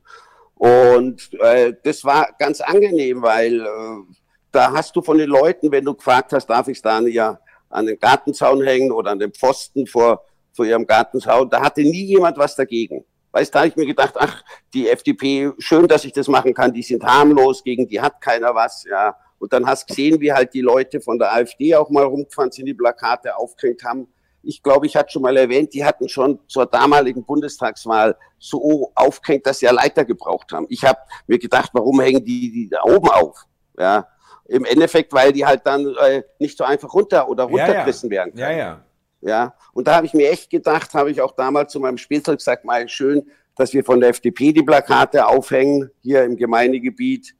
Und 0.56 1.34
äh, 1.42 1.74
das 1.84 2.06
war 2.06 2.30
ganz 2.40 2.62
angenehm, 2.62 3.22
weil 3.22 3.60
äh, 3.60 4.16
da 4.52 4.72
hast 4.72 4.96
du 4.96 5.02
von 5.02 5.18
den 5.18 5.30
Leuten, 5.30 5.72
wenn 5.72 5.84
du 5.84 5.94
gefragt 5.94 6.32
hast, 6.32 6.48
darf 6.48 6.70
ich 6.70 6.78
es 6.78 6.82
da 6.82 7.02
ja 7.02 7.38
an 7.70 7.86
den 7.86 8.00
Gartenzaun 8.00 8.64
hängen 8.64 8.92
oder 8.92 9.12
an 9.12 9.20
den 9.20 9.34
Pfosten 9.34 9.86
vor, 9.86 10.24
vor 10.54 10.66
ihrem 10.66 10.88
Gartenzaun, 10.88 11.50
da 11.50 11.62
hatte 11.62 11.82
nie 11.82 12.06
jemand 12.06 12.38
was 12.38 12.56
dagegen. 12.56 13.04
Weißt, 13.34 13.54
da 13.54 13.60
habe 13.60 13.68
ich 13.68 13.76
mir 13.76 13.86
gedacht, 13.86 14.14
ach, 14.18 14.42
die 14.74 14.88
FDP, 14.88 15.52
schön, 15.60 15.90
dass 15.90 16.06
ich 16.06 16.14
das 16.14 16.30
machen 16.30 16.54
kann, 16.54 16.72
die 16.72 16.84
sind 16.84 17.04
harmlos, 17.04 17.66
gegen 17.66 17.86
die 17.86 18.00
hat 18.00 18.22
keiner 18.22 18.56
was, 18.56 18.86
ja. 18.90 19.14
Und 19.40 19.54
dann 19.54 19.66
hast 19.66 19.88
gesehen, 19.88 20.20
wie 20.22 20.32
halt 20.32 20.54
die 20.54 20.62
Leute 20.62 21.02
von 21.02 21.20
der 21.20 21.34
AfD 21.34 21.76
auch 21.76 21.90
mal 21.90 22.04
rumgefahren 22.04 22.52
sind, 22.52 22.66
die 22.66 22.74
Plakate 22.74 23.36
aufgehängt 23.36 23.84
haben. 23.84 24.08
Ich 24.42 24.62
glaube, 24.62 24.86
ich 24.86 24.96
hatte 24.96 25.12
schon 25.12 25.24
mal 25.24 25.36
erwähnt, 25.36 25.74
die 25.74 25.84
hatten 25.84 26.08
schon 26.08 26.40
zur 26.48 26.66
damaligen 26.66 27.26
Bundestagswahl 27.26 28.16
so 28.38 28.92
aufgehängt, 28.96 29.46
dass 29.46 29.60
sie 29.60 29.66
ja 29.66 29.72
Leiter 29.72 30.06
gebraucht 30.06 30.52
haben. 30.52 30.68
Ich 30.70 30.84
habe 30.84 31.00
mir 31.28 31.40
gedacht, 31.40 31.72
warum 31.74 32.00
hängen 32.00 32.24
die, 32.24 32.52
die 32.52 32.70
da 32.70 32.84
oben 32.84 33.10
auf? 33.10 33.46
Ja, 33.78 34.08
im 34.48 34.64
Endeffekt, 34.66 35.12
weil 35.14 35.34
die 35.34 35.46
halt 35.46 35.62
dann 35.66 35.88
äh, 36.00 36.24
nicht 36.40 36.58
so 36.58 36.64
einfach 36.64 36.94
runter 36.94 37.28
oder 37.28 37.46
runtergerissen 37.46 38.10
ja, 38.12 38.16
ja. 38.16 38.20
werden 38.20 38.36
können. 38.36 38.58
Ja, 38.58 38.58
ja. 38.58 38.86
Ja, 39.22 39.56
und 39.74 39.88
da 39.88 39.96
habe 39.96 40.06
ich 40.06 40.14
mir 40.14 40.30
echt 40.30 40.52
gedacht, 40.52 40.94
habe 40.94 41.10
ich 41.10 41.20
auch 41.20 41.32
damals 41.32 41.72
zu 41.72 41.80
meinem 41.80 41.98
Spielzeug 41.98 42.38
gesagt, 42.38 42.64
mal 42.64 42.88
schön, 42.88 43.28
dass 43.56 43.74
wir 43.74 43.84
von 43.84 44.00
der 44.00 44.10
FDP 44.10 44.54
die 44.54 44.62
Plakate 44.62 45.26
aufhängen, 45.26 45.90
hier 46.02 46.24
im 46.24 46.38
Gemeindegebiet, 46.38 47.36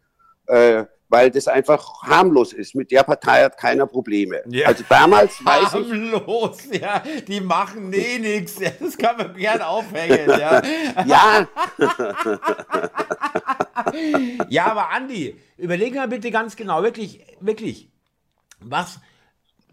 äh, 0.48 0.86
weil 1.10 1.32
das 1.32 1.48
einfach 1.48 2.04
harmlos 2.04 2.54
ist. 2.54 2.76
Mit 2.76 2.92
der 2.92 3.04
Partei 3.04 3.44
hat 3.44 3.58
keiner 3.58 3.86
Probleme. 3.86 4.42
Ja. 4.48 4.68
Also 4.68 4.84
damals 4.88 5.44
weiß 5.44 5.74
harmlos, 5.74 5.92
ich. 5.92 6.72
Harmlos, 6.72 6.82
ja. 6.82 7.04
Die 7.28 7.42
machen 7.42 7.90
nee 7.90 8.20
nichts. 8.20 8.60
Ja, 8.60 8.72
das 8.80 8.98
kann 8.98 9.18
man 9.18 9.36
gern 9.36 9.62
aufhängen, 9.62 10.30
ja. 10.30 10.62
ja. 11.06 11.48
ja, 14.50 14.66
aber 14.66 14.92
Andi, 14.92 15.36
überleg 15.58 15.96
mal 15.96 16.08
bitte 16.08 16.32
ganz 16.32 16.56
genau, 16.56 16.84
wirklich, 16.84 17.20
wirklich, 17.40 17.90
was 18.60 19.00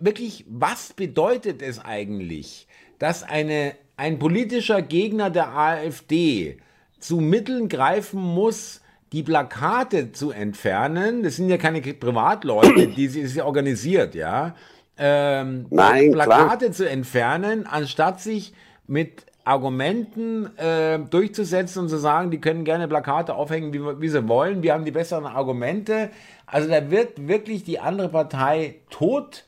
wirklich, 0.02 0.44
was 0.48 0.92
bedeutet 0.92 1.62
es 1.62 1.78
eigentlich, 1.78 2.66
dass 2.98 3.22
eine, 3.22 3.74
ein 3.96 4.18
politischer 4.18 4.82
Gegner 4.82 5.30
der 5.30 5.56
AfD 5.56 6.58
zu 6.98 7.18
Mitteln 7.18 7.68
greifen 7.68 8.20
muss, 8.20 8.81
die 9.12 9.22
Plakate 9.22 10.12
zu 10.12 10.30
entfernen? 10.30 11.22
Das 11.22 11.36
sind 11.36 11.48
ja 11.48 11.58
keine 11.58 11.80
Privatleute, 11.80 12.88
die 12.88 13.08
sie 13.08 13.42
organisiert, 13.42 14.14
ja. 14.14 14.54
Ähm, 14.98 15.66
Nein, 15.70 16.12
Plakate 16.12 16.58
klar. 16.58 16.72
zu 16.72 16.88
entfernen, 16.88 17.66
anstatt 17.66 18.20
sich 18.20 18.52
mit 18.86 19.26
Argumenten 19.44 20.56
äh, 20.56 20.98
durchzusetzen 20.98 21.82
und 21.82 21.88
zu 21.88 21.98
sagen, 21.98 22.30
die 22.30 22.40
können 22.40 22.64
gerne 22.64 22.86
Plakate 22.86 23.34
aufhängen, 23.34 23.72
wie, 23.72 23.80
wie, 24.00 24.08
sie 24.08 24.28
wollen, 24.28 24.62
wir 24.62 24.72
haben 24.72 24.84
die 24.84 24.92
besseren 24.92 25.26
Argumente. 25.26 26.10
Also 26.46 26.68
da 26.68 26.90
wird 26.90 27.26
wirklich 27.26 27.64
die 27.64 27.80
andere 27.80 28.08
Partei 28.10 28.76
tot 28.90 29.44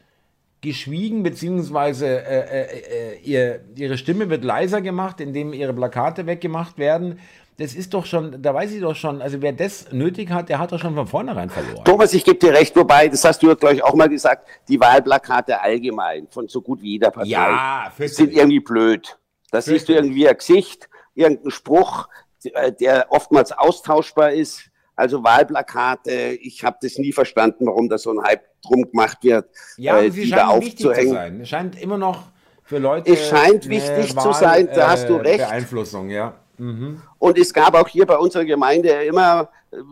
geschwiegen, 0.62 1.22
beziehungsweise 1.22 2.06
äh, 2.06 2.40
äh, 2.40 3.12
äh, 3.12 3.18
ihr, 3.22 3.60
ihre 3.76 3.98
Stimme 3.98 4.30
wird 4.30 4.42
leiser 4.42 4.80
gemacht, 4.80 5.20
indem 5.20 5.52
ihre 5.52 5.74
Plakate 5.74 6.26
weggemacht 6.26 6.78
werden. 6.78 7.20
Das 7.56 7.74
ist 7.74 7.94
doch 7.94 8.04
schon, 8.04 8.42
da 8.42 8.52
weiß 8.52 8.72
ich 8.72 8.80
doch 8.80 8.96
schon, 8.96 9.22
also 9.22 9.40
wer 9.40 9.52
das 9.52 9.92
nötig 9.92 10.30
hat, 10.30 10.48
der 10.48 10.58
hat 10.58 10.72
doch 10.72 10.80
schon 10.80 10.94
von 10.94 11.06
vornherein 11.06 11.50
verloren. 11.50 11.84
Thomas, 11.84 12.12
ich 12.12 12.24
gebe 12.24 12.36
dir 12.38 12.52
recht, 12.52 12.74
wobei, 12.74 13.06
das 13.08 13.24
hast 13.24 13.42
du 13.42 13.48
ja, 13.48 13.54
glaube 13.54 13.76
ich, 13.76 13.84
auch 13.84 13.94
mal 13.94 14.08
gesagt, 14.08 14.48
die 14.68 14.80
Wahlplakate 14.80 15.60
allgemein 15.60 16.26
von 16.28 16.48
so 16.48 16.60
gut 16.60 16.82
wie 16.82 16.90
jeder 16.92 17.10
Partei 17.12 17.28
Ja, 17.28 17.92
sind 18.06 18.32
irgendwie 18.32 18.58
blöd. 18.58 19.16
Da 19.52 19.60
siehst 19.60 19.88
du 19.88 19.92
irgendwie 19.92 20.28
ein 20.28 20.36
Gesicht, 20.36 20.88
irgendeinen 21.14 21.52
Spruch, 21.52 22.08
der 22.80 23.06
oftmals 23.10 23.52
austauschbar 23.52 24.32
ist. 24.32 24.68
Also 24.96 25.22
Wahlplakate, 25.22 26.10
ich 26.40 26.64
habe 26.64 26.78
das 26.82 26.98
nie 26.98 27.12
verstanden, 27.12 27.66
warum 27.66 27.88
da 27.88 27.98
so 27.98 28.10
ein 28.12 28.22
Hype 28.24 28.42
drum 28.62 28.90
gemacht 28.90 29.18
wird, 29.22 29.48
Ja, 29.76 30.00
äh, 30.00 30.10
die 30.10 30.28
da 30.30 30.46
scheinen 30.48 30.60
wichtig 30.62 30.80
zu 30.80 30.88
aufzuhängen. 30.90 31.12
sein. 31.14 31.40
Es 31.40 31.48
scheint 31.48 31.80
immer 31.80 31.98
noch 31.98 32.24
für 32.64 32.78
Leute. 32.78 33.12
Es 33.12 33.28
scheint 33.28 33.68
wichtig 33.68 34.16
zu 34.16 34.32
sein, 34.32 34.68
da 34.74 34.90
hast 34.90 35.08
du 35.08 35.16
recht. 35.16 35.38
Beeinflussung, 35.38 36.10
ja. 36.10 36.34
Und 37.18 37.38
es 37.38 37.52
gab 37.52 37.74
auch 37.74 37.88
hier 37.88 38.06
bei 38.06 38.16
unserer 38.16 38.44
Gemeinde 38.44 38.90
immer 39.04 39.48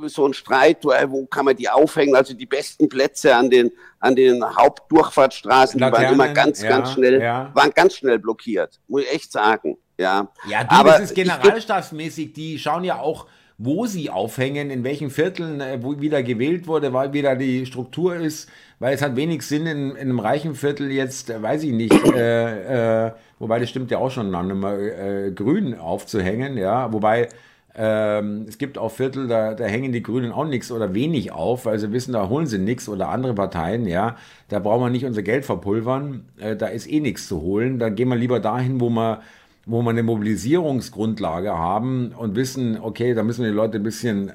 so 0.06 0.24
einen 0.24 0.34
Streit, 0.34 0.84
wo, 0.84 1.26
kann 1.26 1.44
man 1.44 1.56
die 1.56 1.68
aufhängen? 1.68 2.14
Also 2.14 2.34
die 2.34 2.46
besten 2.46 2.88
Plätze 2.88 3.34
an 3.34 3.50
den, 3.50 3.70
an 4.00 4.14
den 4.14 4.44
Hauptdurchfahrtsstraßen, 4.44 5.78
die 5.78 5.82
waren 5.82 5.92
Laternen, 5.92 6.14
immer 6.14 6.28
ganz, 6.28 6.62
ja, 6.62 6.68
ganz 6.68 6.92
schnell, 6.92 7.20
ja. 7.20 7.50
waren 7.54 7.70
ganz 7.70 7.96
schnell 7.96 8.18
blockiert, 8.18 8.80
muss 8.88 9.02
ich 9.02 9.12
echt 9.12 9.32
sagen. 9.32 9.76
Ja, 9.98 10.28
Ja, 10.48 10.64
du, 10.64 10.70
aber 10.70 10.92
das 10.92 11.02
ist 11.02 11.14
generalstabsmäßig, 11.14 12.32
die 12.32 12.58
schauen 12.58 12.84
ja 12.84 12.98
auch, 12.98 13.26
wo 13.64 13.86
sie 13.86 14.10
aufhängen, 14.10 14.70
in 14.70 14.82
welchen 14.82 15.10
Vierteln, 15.10 15.60
äh, 15.60 15.78
wo 15.82 16.00
wieder 16.00 16.22
gewählt 16.22 16.66
wurde, 16.66 16.92
weil 16.92 17.12
wieder 17.12 17.36
die 17.36 17.64
Struktur 17.64 18.16
ist, 18.16 18.50
weil 18.80 18.94
es 18.94 19.02
hat 19.02 19.14
wenig 19.14 19.42
Sinn, 19.42 19.66
in, 19.66 19.90
in 19.90 19.96
einem 19.96 20.18
reichen 20.18 20.54
Viertel 20.56 20.90
jetzt, 20.90 21.30
äh, 21.30 21.40
weiß 21.40 21.62
ich 21.62 21.72
nicht, 21.72 21.94
äh, 22.14 23.06
äh, 23.06 23.12
wobei 23.38 23.60
das 23.60 23.70
stimmt 23.70 23.90
ja 23.92 23.98
auch 23.98 24.10
schon 24.10 24.30
lange 24.30 24.54
mal, 24.54 24.80
äh, 24.80 25.30
grün 25.30 25.78
aufzuhängen, 25.78 26.58
ja, 26.58 26.92
wobei 26.92 27.28
ähm, 27.74 28.44
es 28.48 28.58
gibt 28.58 28.76
auch 28.76 28.90
Viertel, 28.90 29.28
da, 29.28 29.54
da 29.54 29.64
hängen 29.64 29.92
die 29.92 30.02
Grünen 30.02 30.32
auch 30.32 30.44
nichts 30.44 30.70
oder 30.70 30.92
wenig 30.92 31.32
auf, 31.32 31.64
weil 31.64 31.78
sie 31.78 31.92
wissen, 31.92 32.12
da 32.12 32.28
holen 32.28 32.46
sie 32.46 32.58
nichts 32.58 32.88
oder 32.88 33.08
andere 33.08 33.34
Parteien, 33.34 33.86
ja. 33.86 34.16
Da 34.48 34.58
brauchen 34.58 34.82
wir 34.82 34.90
nicht 34.90 35.06
unser 35.06 35.22
Geld 35.22 35.44
verpulvern, 35.46 36.26
äh, 36.38 36.56
da 36.56 36.66
ist 36.66 36.90
eh 36.90 37.00
nichts 37.00 37.28
zu 37.28 37.40
holen. 37.40 37.78
Dann 37.78 37.94
gehen 37.94 38.08
wir 38.08 38.16
lieber 38.16 38.40
dahin, 38.40 38.80
wo 38.80 38.90
wir, 38.90 39.22
wo 39.66 39.82
wir 39.82 39.90
eine 39.90 40.02
Mobilisierungsgrundlage 40.02 41.52
haben 41.52 42.12
und 42.16 42.34
wissen, 42.34 42.78
okay, 42.80 43.14
da 43.14 43.22
müssen 43.22 43.44
wir 43.44 43.50
die 43.50 43.56
Leute 43.56 43.78
ein 43.78 43.82
bisschen 43.82 44.32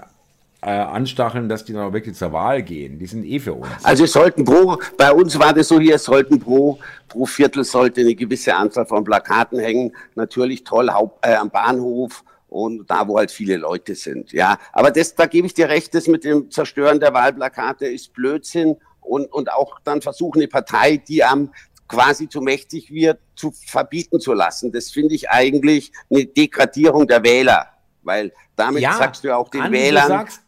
äh, 0.62 0.70
anstacheln, 0.70 1.50
dass 1.50 1.66
die 1.66 1.74
dann 1.74 1.84
auch 1.84 1.94
wirklich 1.94 2.16
zur 2.16 2.34
Wahl 2.34 2.64
gehen. 2.64 2.98
Die 2.98 3.06
sind 3.06 3.26
eh 3.26 3.40
für 3.40 3.54
uns. 3.54 3.70
Also 3.84 4.06
es 4.06 4.14
sollten 4.14 4.44
pro, 4.44 4.78
bei 4.98 5.12
uns 5.12 5.38
war 5.38 5.54
das 5.54 5.68
so 5.68 5.80
hier, 5.80 6.00
sollten 6.00 6.40
pro, 6.40 6.80
pro 7.08 7.26
Viertel 7.26 7.64
sollte 7.64 8.02
eine 8.02 8.16
gewisse 8.16 8.56
Anzahl 8.56 8.86
von 8.86 9.04
Plakaten 9.04 9.60
hängen. 9.60 9.92
Natürlich 10.16 10.64
toll 10.64 10.90
Haupt, 10.90 11.26
äh, 11.26 11.36
am 11.36 11.50
Bahnhof 11.50 12.24
und 12.50 12.90
da, 12.90 13.08
wo 13.08 13.18
halt 13.18 13.30
viele 13.30 13.58
Leute 13.58 13.94
sind. 13.96 14.32
Ja, 14.32 14.58
aber 14.72 14.92
das, 14.92 15.14
da 15.14 15.26
gebe 15.26 15.48
ich 15.48 15.54
dir 15.54 15.70
recht, 15.70 15.94
das 15.94 16.08
mit 16.08 16.24
dem 16.24 16.50
Zerstören 16.50 17.00
der 17.00 17.14
Wahlplakate 17.14 17.86
ist 17.86 18.14
Blödsinn 18.14 18.78
und, 19.02 19.32
und 19.32 19.52
auch 19.52 19.80
dann 19.84 20.02
versuchen, 20.02 20.40
eine 20.40 20.48
Partei, 20.48 20.98
die 20.98 21.24
am 21.24 21.52
quasi 21.88 22.28
zu 22.28 22.42
mächtig 22.42 22.92
wird, 22.92 23.20
zu 23.36 23.52
verbieten 23.52 24.20
zu 24.20 24.34
lassen. 24.34 24.72
Das 24.72 24.92
finde 24.92 25.16
ich 25.16 25.30
eigentlich 25.30 25.92
eine 26.10 26.26
Degradierung 26.26 27.08
der 27.08 27.24
Wähler, 27.24 27.68
weil 28.04 28.32
damit 28.56 28.84
sagst 28.84 29.24
du 29.24 29.30
ja 29.30 29.38
auch 29.38 29.50
den 29.50 29.62
Andi, 29.62 29.78
Wählern, 29.78 30.08
Du 30.08 30.14
sagst 30.14 30.42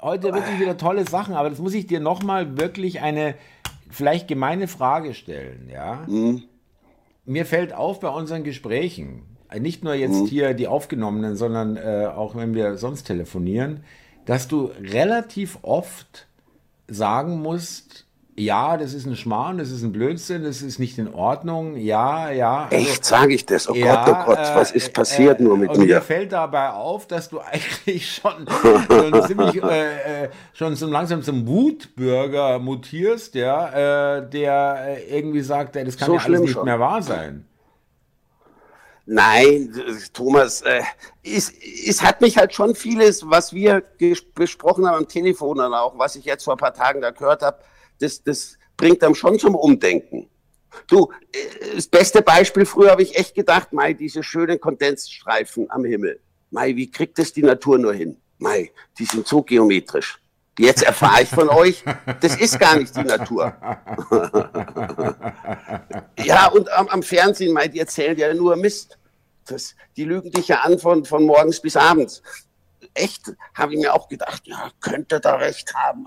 heute 0.00 0.32
wirklich 0.32 0.58
wieder 0.58 0.76
tolle 0.76 1.04
Sachen, 1.06 1.34
aber 1.34 1.50
das 1.50 1.58
muss 1.58 1.74
ich 1.74 1.86
dir 1.86 2.00
nochmal 2.00 2.58
wirklich 2.58 3.00
eine 3.00 3.34
vielleicht 3.90 4.28
gemeine 4.28 4.68
Frage 4.68 5.14
stellen, 5.14 5.68
ja? 5.68 6.04
Mhm. 6.06 6.44
Mir 7.24 7.44
fällt 7.44 7.72
auf 7.72 8.00
bei 8.00 8.08
unseren 8.08 8.44
Gesprächen, 8.44 9.36
nicht 9.58 9.84
nur 9.84 9.94
Mhm. 9.94 10.00
jetzt 10.00 10.28
hier 10.28 10.54
die 10.54 10.68
aufgenommenen, 10.68 11.36
sondern 11.36 11.76
äh, 11.76 12.08
auch 12.14 12.34
wenn 12.36 12.54
wir 12.54 12.78
sonst 12.78 13.04
telefonieren, 13.04 13.84
dass 14.24 14.48
du 14.48 14.70
relativ 14.80 15.58
oft 15.62 16.28
sagen 16.88 17.40
musst, 17.40 18.06
ja, 18.40 18.76
das 18.76 18.94
ist 18.94 19.06
ein 19.06 19.16
Schmarrn, 19.16 19.58
das 19.58 19.70
ist 19.70 19.82
ein 19.82 19.92
Blödsinn, 19.92 20.44
das 20.44 20.62
ist 20.62 20.78
nicht 20.78 20.98
in 20.98 21.12
Ordnung, 21.12 21.76
ja, 21.76 22.30
ja. 22.30 22.64
also- 22.70 22.76
echt, 22.76 23.04
sage 23.04 23.34
ich 23.34 23.44
das, 23.46 23.68
oh 23.68 23.74
ja, 23.74 24.04
Gott, 24.04 24.16
oh 24.20 24.24
Gott, 24.26 24.38
äh, 24.38 24.54
was 24.54 24.72
ist 24.72 24.92
passiert 24.92 25.40
äh, 25.40 25.42
nur 25.42 25.56
mit 25.58 25.70
und 25.70 25.78
mir 25.80 25.86
mir? 25.86 26.00
fällt 26.00 26.32
dabei 26.32 26.70
auf, 26.70 27.06
dass 27.06 27.28
du 27.28 27.38
eigentlich 27.52 28.14
schon, 28.14 28.46
schon 28.88 29.22
ziemlich 29.26 29.62
äh, 29.62 30.24
äh, 30.24 30.28
schon 30.54 30.74
so 30.76 30.86
langsam 30.86 31.22
zum 31.22 31.46
Wutbürger 31.46 32.58
mutierst, 32.58 33.34
ja, 33.34 34.16
äh, 34.18 34.28
der 34.30 34.76
äh, 35.08 35.18
irgendwie 35.18 35.42
sagt, 35.42 35.76
das 35.76 35.96
kann 35.96 36.06
So 36.06 36.14
ja 36.14 36.20
alles 36.24 36.40
nicht 36.40 36.52
schon. 36.52 36.64
mehr 36.64 36.80
wahr 36.80 37.02
sein. 37.02 37.46
Nein, 39.06 39.72
Thomas, 40.12 40.62
äh, 40.62 40.82
es, 41.24 41.52
es 41.86 42.02
hat 42.02 42.20
mich 42.20 42.36
halt 42.38 42.54
schon 42.54 42.74
vieles, 42.76 43.28
was 43.28 43.52
wir 43.52 43.82
besprochen 44.34 44.86
haben 44.86 44.98
am 44.98 45.08
Telefon 45.08 45.58
und 45.58 45.74
auch, 45.74 45.98
was 45.98 46.14
ich 46.14 46.24
jetzt 46.24 46.44
vor 46.44 46.54
ein 46.54 46.58
paar 46.58 46.74
Tagen 46.74 47.00
da 47.00 47.10
gehört 47.10 47.42
habe, 47.42 47.58
das, 48.00 48.22
das 48.22 48.58
bringt 48.76 49.02
einem 49.02 49.14
schon 49.14 49.38
zum 49.38 49.54
Umdenken. 49.54 50.28
Du, 50.86 51.10
äh, 51.32 51.74
das 51.74 51.86
beste 51.86 52.22
Beispiel, 52.22 52.64
früher 52.64 52.90
habe 52.90 53.02
ich 53.02 53.16
echt 53.16 53.34
gedacht, 53.34 53.72
Mai, 53.72 53.92
diese 53.92 54.22
schönen 54.22 54.60
Kondensstreifen 54.60 55.70
am 55.70 55.84
Himmel. 55.84 56.20
Mai, 56.50 56.74
wie 56.76 56.90
kriegt 56.90 57.18
das 57.18 57.32
die 57.32 57.42
Natur 57.42 57.78
nur 57.78 57.94
hin? 57.94 58.16
Mai, 58.38 58.72
die 58.98 59.04
sind 59.04 59.26
so 59.26 59.42
geometrisch. 59.42 60.18
Jetzt 60.58 60.82
erfahre 60.82 61.22
ich 61.22 61.28
von 61.28 61.48
euch, 61.62 61.84
das 62.20 62.36
ist 62.36 62.58
gar 62.58 62.76
nicht 62.76 62.96
die 62.96 63.04
Natur. 63.04 63.54
Ja, 66.22 66.48
und 66.48 66.70
am, 66.70 66.86
am 66.88 67.02
Fernsehen, 67.02 67.52
Mai, 67.52 67.68
die 67.68 67.80
erzählen 67.80 68.16
ja 68.16 68.32
nur 68.34 68.54
Mist. 68.56 68.98
Das, 69.46 69.74
die 69.96 70.04
lügen 70.04 70.30
dich 70.30 70.48
ja 70.48 70.60
an 70.60 70.78
von, 70.78 71.04
von 71.04 71.24
morgens 71.24 71.60
bis 71.60 71.76
abends. 71.76 72.22
Echt, 72.94 73.32
habe 73.54 73.72
ich 73.72 73.80
mir 73.80 73.92
auch 73.94 74.08
gedacht, 74.08 74.42
ja, 74.44 74.70
könnte 74.80 75.18
da 75.18 75.36
recht 75.36 75.74
haben. 75.74 76.06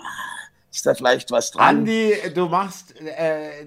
Ist 0.73 0.87
da 0.87 0.95
vielleicht 0.95 1.29
was 1.29 1.51
dran? 1.51 1.77
Andi, 1.77 2.15
du 2.33 2.47
machst, 2.47 2.95
äh, 2.99 3.61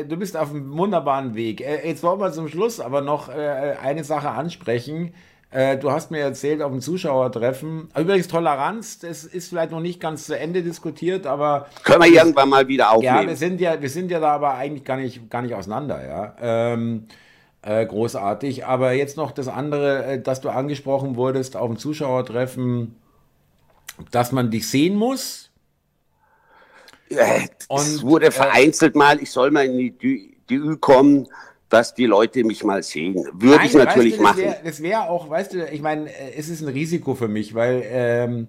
äh, 0.00 0.04
du 0.04 0.16
bist 0.16 0.36
auf 0.36 0.50
einem 0.50 0.78
wunderbaren 0.78 1.34
Weg. 1.34 1.60
Äh, 1.60 1.88
jetzt 1.88 2.04
wollen 2.04 2.20
wir 2.20 2.30
zum 2.30 2.46
Schluss 2.46 2.78
aber 2.78 3.00
noch 3.00 3.28
äh, 3.28 3.74
eine 3.82 4.04
Sache 4.04 4.30
ansprechen. 4.30 5.12
Äh, 5.50 5.76
du 5.76 5.90
hast 5.90 6.12
mir 6.12 6.20
erzählt 6.20 6.62
auf 6.62 6.70
dem 6.70 6.80
Zuschauertreffen, 6.80 7.88
übrigens 7.98 8.28
Toleranz, 8.28 9.00
das 9.00 9.24
ist 9.24 9.48
vielleicht 9.48 9.72
noch 9.72 9.80
nicht 9.80 10.00
ganz 10.00 10.24
zu 10.26 10.38
Ende 10.38 10.62
diskutiert, 10.62 11.26
aber 11.26 11.66
Können 11.82 12.04
wir 12.04 12.12
irgendwann 12.12 12.48
mal 12.48 12.68
wieder 12.68 12.84
ja, 12.84 13.00
wir 13.00 13.12
aufnehmen. 13.12 13.36
sind 13.36 13.60
ja, 13.60 13.82
wir 13.82 13.90
sind 13.90 14.10
ja 14.10 14.20
da 14.20 14.30
aber 14.32 14.54
eigentlich 14.54 14.84
gar 14.84 14.96
nicht, 14.96 15.28
gar 15.28 15.42
nicht 15.42 15.54
auseinander, 15.54 16.06
ja. 16.06 16.36
Ähm, 16.40 17.08
äh, 17.62 17.84
großartig. 17.84 18.66
Aber 18.66 18.92
jetzt 18.92 19.16
noch 19.16 19.32
das 19.32 19.48
andere, 19.48 20.04
äh, 20.04 20.22
dass 20.22 20.40
du 20.40 20.48
angesprochen 20.48 21.16
wurdest 21.16 21.56
auf 21.56 21.66
dem 21.68 21.76
Zuschauertreffen, 21.76 22.94
dass 24.10 24.32
man 24.32 24.50
dich 24.50 24.68
sehen 24.70 24.96
muss. 24.96 25.51
Äh, 27.16 27.48
es 27.58 27.66
Und, 27.68 28.02
wurde 28.02 28.26
äh, 28.26 28.30
vereinzelt 28.30 28.94
mal, 28.96 29.20
ich 29.22 29.30
soll 29.30 29.50
mal 29.50 29.64
in 29.66 29.78
die 29.78 29.92
Dü- 29.92 30.30
DÜ 30.48 30.76
kommen, 30.76 31.28
dass 31.68 31.94
die 31.94 32.06
Leute 32.06 32.44
mich 32.44 32.64
mal 32.64 32.82
sehen. 32.82 33.14
Würde 33.32 33.64
ich 33.64 33.72
Nein, 33.74 33.84
natürlich 33.86 34.12
weißt 34.14 34.20
du, 34.20 34.22
machen. 34.24 34.38
wär- 34.42 34.60
Das 34.64 34.82
wäre 34.82 35.08
auch, 35.08 35.30
weißt 35.30 35.54
du, 35.54 35.64
ich 35.66 35.80
meine, 35.80 36.08
äh, 36.10 36.34
es 36.36 36.48
ist 36.48 36.60
ein 36.62 36.68
Risiko 36.68 37.14
für 37.14 37.28
mich, 37.28 37.54
weil 37.54 37.82
ähm, 37.86 38.48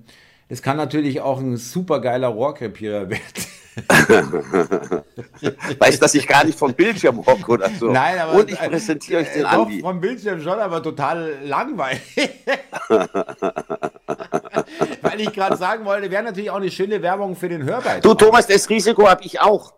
es 0.49 0.61
kann 0.61 0.75
natürlich 0.77 1.21
auch 1.21 1.39
ein 1.39 1.55
super 1.57 2.01
geiler 2.01 2.27
Rohrkrepierer 2.27 3.09
werden. 3.11 3.23
Weißt 5.79 5.99
dass 5.99 6.13
ich 6.13 6.27
gar 6.27 6.43
nicht 6.43 6.59
vom 6.59 6.75
Bildschirm 6.75 7.25
hocke 7.25 7.51
oder 7.53 7.71
so. 7.71 7.89
Nein, 7.91 8.19
aber 8.19 8.33
Und 8.33 8.51
ich 8.51 8.59
präsentiere 8.59 9.21
euch 9.21 9.29
den 9.33 9.39
äh, 9.41 9.43
doch, 9.45 9.65
Andi. 9.65 9.79
vom 9.81 9.99
Bildschirm 9.99 10.39
schon, 10.41 10.59
aber 10.59 10.83
total 10.83 11.39
langweilig. 11.43 12.01
Weil 15.01 15.21
ich 15.21 15.31
gerade 15.31 15.57
sagen 15.57 15.85
wollte, 15.85 16.09
wäre 16.11 16.23
natürlich 16.23 16.49
auch 16.49 16.57
eine 16.57 16.71
schöne 16.71 17.01
Werbung 17.01 17.35
für 17.35 17.49
den 17.49 17.63
Hörbeitrag. 17.63 18.01
Du, 18.01 18.13
Thomas, 18.13 18.47
das 18.47 18.69
Risiko 18.69 19.07
habe 19.07 19.23
ich 19.23 19.39
auch. 19.39 19.73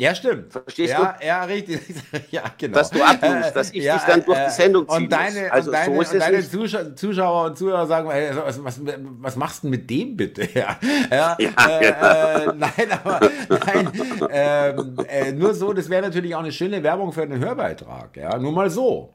Ja, 0.00 0.14
stimmt. 0.14 0.50
Verstehst 0.50 0.92
ja, 0.94 1.16
du? 1.20 1.26
Ja, 1.26 1.44
richtig. 1.44 1.78
Ja, 2.30 2.44
genau. 2.56 2.78
Dass 2.78 2.90
du 2.90 3.02
abnimmst, 3.02 3.54
dass 3.54 3.70
ich 3.70 3.82
dich 3.82 4.02
dann 4.06 4.24
durch 4.24 4.38
die 4.46 4.50
Sendung 4.50 4.88
ziehen 4.88 5.02
und 5.02 5.12
deine. 5.12 5.52
Also 5.52 5.70
und 5.70 5.74
deine, 5.76 6.04
so 6.04 6.14
und 6.14 6.20
deine. 6.20 6.48
Zuschauer, 6.48 6.96
Zuschauer 6.96 7.44
und 7.46 7.58
Zuhörer 7.58 7.86
sagen, 7.86 8.10
ey, 8.10 8.30
was, 8.34 8.64
was, 8.64 8.80
was 8.84 9.36
machst 9.36 9.62
du 9.62 9.66
denn 9.66 9.70
mit 9.72 9.90
dem 9.90 10.16
bitte? 10.16 10.48
Ja, 10.54 10.78
ja, 11.10 11.36
Ja, 11.38 11.78
äh, 11.78 11.80
genau. 11.80 12.52
äh, 12.52 12.56
nein, 12.56 12.98
aber 13.04 13.20
nein, 13.66 13.92
ähm, 14.30 14.96
äh, 15.06 15.32
nur 15.32 15.54
so, 15.54 15.72
das 15.72 15.90
wäre 15.90 16.02
natürlich 16.02 16.34
auch 16.34 16.40
eine 16.40 16.52
schöne 16.52 16.82
Werbung 16.82 17.12
für 17.12 17.22
einen 17.22 17.38
Hörbeitrag. 17.38 18.16
Ja, 18.16 18.38
nur 18.38 18.52
mal 18.52 18.70
so. 18.70 19.12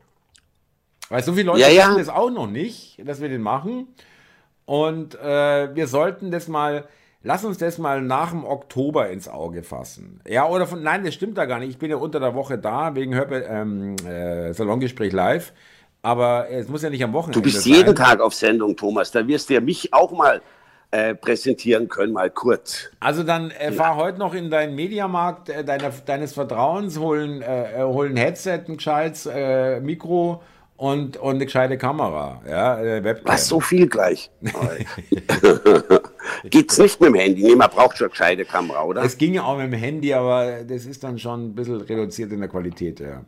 Weil 1.10 1.24
so 1.24 1.34
viele 1.34 1.48
Leute 1.48 1.62
Ja, 1.62 1.70
ja. 1.70 1.88
wissen 1.90 2.00
das 2.00 2.10
auch 2.10 2.30
noch 2.30 2.48
nicht, 2.48 3.02
dass 3.06 3.22
wir 3.22 3.30
den 3.30 3.42
machen. 3.42 3.88
Und 4.66 5.16
äh, 5.20 5.76
wir 5.76 5.88
sollten 5.88 6.32
das 6.32 6.48
mal, 6.48 6.86
lass 7.24 7.46
uns 7.46 7.58
das 7.58 7.78
mal 7.78 8.02
nach 8.02 8.32
dem 8.32 8.44
Oktober 8.46 9.10
ins 9.10 9.28
Auge 9.28 9.64
fassen. 9.64 10.22
Ja, 10.28 10.48
oder 10.48 10.66
von, 10.66 10.82
nein, 10.82 11.04
das 11.04 11.14
stimmt 11.14 11.38
da 11.38 11.46
gar 11.46 11.60
nicht. 11.60 11.70
Ich 11.70 11.78
bin 11.78 11.92
ja 11.92 11.98
unter 11.98 12.20
der 12.20 12.34
Woche 12.34 12.58
da, 12.58 12.96
wegen 12.96 13.14
Hörbe 13.14 13.42
ähm, 13.48 13.96
äh, 14.08 14.54
Salongespräch 14.54 15.14
live. 15.14 15.54
Aber 16.02 16.50
es 16.50 16.68
muss 16.68 16.84
ja 16.84 16.90
nicht 16.90 17.04
am 17.04 17.14
Wochenende 17.14 17.40
Du 17.40 17.44
bist 17.44 17.64
sein. 17.64 17.74
jeden 17.74 17.96
Tag 17.96 18.20
auf 18.20 18.34
Sendung, 18.36 18.76
Thomas. 18.76 19.12
Da 19.12 19.28
wirst 19.28 19.50
du 19.50 19.56
ja 19.56 19.62
mich 19.62 19.92
auch 19.94 20.12
mal 20.12 20.42
äh, 20.92 21.16
präsentieren 21.16 21.90
können, 21.90 22.14
mal 22.14 22.30
kurz. 22.30 22.90
Also 23.00 23.24
dann 23.24 23.50
äh, 23.52 23.72
fahr 23.72 23.96
heute 23.96 24.20
noch 24.20 24.36
in 24.36 24.52
deinen 24.52 24.76
Mediamarkt 24.76 25.50
äh, 25.50 25.64
deiner, 25.64 25.90
deines 26.06 26.34
Vertrauens, 26.34 27.00
holen, 27.00 27.42
äh, 27.42 27.82
hol 27.82 28.08
ein 28.08 28.18
Headset, 28.18 28.62
ein 28.68 28.78
gescheites 28.78 29.26
äh, 29.26 29.80
Mikro 29.80 30.44
und, 30.78 31.18
und 31.18 31.36
eine 31.36 31.46
gescheite 31.46 31.78
Kamera. 31.78 32.42
Ja, 32.48 33.04
Webcam. 33.04 33.34
Was, 33.34 33.48
so 33.48 33.60
viel 33.60 33.88
gleich? 33.88 34.30
Geht's 36.46 36.78
nicht 36.78 37.00
mit 37.00 37.10
dem 37.10 37.16
Handy? 37.16 37.44
Nee, 37.44 37.56
man 37.56 37.70
braucht 37.70 37.98
schon 37.98 38.06
eine 38.06 38.12
gescheite 38.12 38.46
Kamera, 38.46 38.84
oder? 38.84 39.04
Es 39.04 39.18
ging 39.18 39.34
ja 39.34 39.44
auch 39.44 39.58
mit 39.58 39.72
dem 39.72 39.80
Handy, 39.80 40.14
aber 40.14 40.64
das 40.64 40.86
ist 40.86 41.04
dann 41.04 41.18
schon 41.18 41.48
ein 41.48 41.56
bisschen 41.56 41.82
reduziert 41.82 42.32
in 42.32 42.40
der 42.40 42.50
Qualität, 42.50 43.00
ja. 43.00 43.24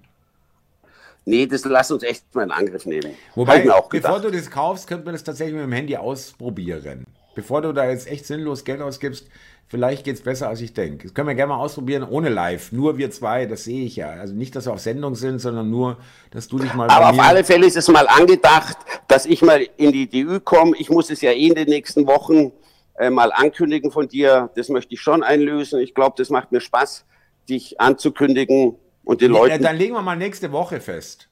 Nee, 1.25 1.45
das 1.45 1.65
lass 1.65 1.91
uns 1.91 2.03
echt 2.03 2.33
mal 2.33 2.43
in 2.43 2.51
Angriff 2.51 2.85
nehmen. 2.85 3.13
Wobei, 3.35 3.69
auch 3.69 3.89
bevor 3.89 4.21
du 4.21 4.31
das 4.31 4.49
kaufst, 4.49 4.87
könnte 4.87 5.03
man 5.05 5.13
das 5.13 5.25
tatsächlich 5.25 5.55
mit 5.55 5.63
dem 5.63 5.73
Handy 5.73 5.97
ausprobieren. 5.97 7.03
Bevor 7.37 7.61
du 7.61 7.71
da 7.71 7.87
jetzt 7.87 8.09
echt 8.09 8.25
sinnlos 8.25 8.63
Geld 8.63 8.81
ausgibst, 8.81 9.27
vielleicht 9.67 10.03
geht 10.03 10.15
es 10.15 10.23
besser, 10.23 10.49
als 10.49 10.59
ich 10.59 10.73
denke. 10.73 11.03
Das 11.03 11.13
können 11.13 11.27
wir 11.27 11.35
gerne 11.35 11.53
mal 11.53 11.59
ausprobieren, 11.59 12.01
ohne 12.01 12.29
live. 12.29 12.71
Nur 12.71 12.97
wir 12.97 13.11
zwei, 13.11 13.45
das 13.45 13.63
sehe 13.63 13.85
ich 13.85 13.95
ja. 13.95 14.09
Also 14.09 14.33
nicht, 14.33 14.55
dass 14.55 14.65
wir 14.65 14.73
auf 14.73 14.79
Sendung 14.79 15.13
sind, 15.13 15.37
sondern 15.37 15.69
nur, 15.69 15.97
dass 16.31 16.47
du 16.47 16.57
dich 16.57 16.73
mal. 16.73 16.89
Aber 16.89 17.11
auf 17.11 17.19
alle 17.19 17.43
Fälle 17.43 17.67
ist 17.67 17.77
es 17.77 17.87
mal 17.89 18.07
angedacht, 18.07 18.75
dass 19.07 19.27
ich 19.27 19.43
mal 19.43 19.67
in 19.77 19.91
die 19.91 20.09
DÜ 20.09 20.39
komme. 20.39 20.75
Ich 20.79 20.89
muss 20.89 21.11
es 21.11 21.21
ja 21.21 21.29
eh 21.29 21.49
in 21.49 21.53
den 21.53 21.69
nächsten 21.69 22.07
Wochen 22.07 22.53
äh, 22.95 23.11
mal 23.11 23.31
ankündigen 23.31 23.91
von 23.91 24.07
dir. 24.07 24.49
Das 24.55 24.69
möchte 24.69 24.95
ich 24.95 25.01
schon 25.01 25.21
einlösen. 25.21 25.79
Ich 25.79 25.93
glaube, 25.93 26.15
das 26.17 26.31
macht 26.31 26.51
mir 26.51 26.59
Spaß, 26.59 27.05
dich 27.47 27.79
anzukündigen 27.79 28.77
und 29.03 29.21
den 29.21 29.29
Leuten. 29.29 29.61
Dann 29.61 29.77
legen 29.77 29.93
wir 29.93 30.01
mal 30.01 30.17
nächste 30.17 30.51
Woche 30.51 30.81
fest. 30.81 31.29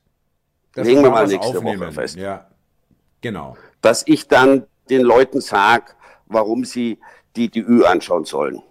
Legen 0.75 1.01
wir 1.01 1.09
mal 1.09 1.25
nächste 1.25 1.57
aufnehmen. 1.57 1.79
Woche 1.79 1.93
fest. 1.93 2.15
Ja, 2.15 2.47
genau. 3.21 3.57
Dass 3.81 4.03
ich 4.05 4.27
dann 4.27 4.67
den 4.89 5.01
Leuten 5.01 5.41
sage, 5.41 5.93
warum 6.27 6.65
sie 6.65 6.99
die 7.35 7.49
die 7.49 7.61
Ü 7.61 7.83
anschauen 7.83 8.25
sollen. 8.25 8.61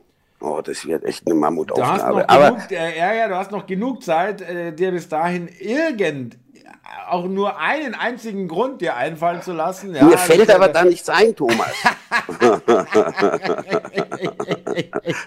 Oh, 0.41 0.61
das 0.63 0.87
wird 0.87 1.05
echt 1.05 1.27
eine 1.27 1.35
Mammutaufgabe. 1.35 2.29
Aber 2.29 2.51
genug, 2.51 2.71
äh, 2.71 2.99
ja, 2.99 3.15
ja, 3.15 3.29
du 3.29 3.37
hast 3.37 3.51
noch 3.51 3.67
genug 3.67 4.03
Zeit, 4.03 4.43
äh, 4.43 4.73
dir 4.73 4.91
bis 4.91 5.09
dahin 5.09 5.49
irgend 5.59 6.37
auch 7.09 7.27
nur 7.27 7.59
einen 7.59 7.95
einzigen 7.95 8.49
Grund 8.49 8.81
dir 8.81 8.97
einfallen 8.97 9.43
zu 9.43 9.53
lassen. 9.53 9.95
Ja, 9.95 10.05
Mir 10.05 10.19
fällt 10.19 10.51
aber 10.51 10.69
da 10.73 10.85
nichts 10.85 11.09
ein, 11.09 11.35
Thomas. 11.35 11.73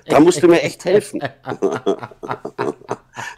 da 0.06 0.19
musst 0.19 0.43
du 0.43 0.47
mir 0.47 0.62
echt 0.62 0.86
helfen. 0.86 1.21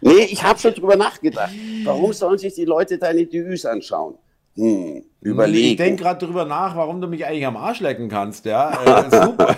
nee, 0.01 0.27
ich 0.29 0.43
habe 0.43 0.59
schon 0.59 0.73
drüber 0.73 0.95
nachgedacht. 0.95 1.53
Warum 1.83 2.13
sollen 2.13 2.37
sich 2.37 2.55
die 2.55 2.65
Leute 2.65 2.97
deine 2.97 3.25
Debüts 3.25 3.65
anschauen? 3.65 4.17
Hm, 4.59 5.03
überlegen. 5.21 5.67
Ich 5.69 5.77
denke 5.77 6.03
gerade 6.03 6.25
drüber 6.25 6.43
nach, 6.43 6.75
warum 6.75 6.99
du 6.99 7.07
mich 7.07 7.25
eigentlich 7.25 7.45
am 7.45 7.55
Arsch 7.55 7.79
lecken 7.79 8.09
kannst. 8.09 8.43
Ja, 8.45 8.71
äh, 8.83 9.09
super. 9.25 9.55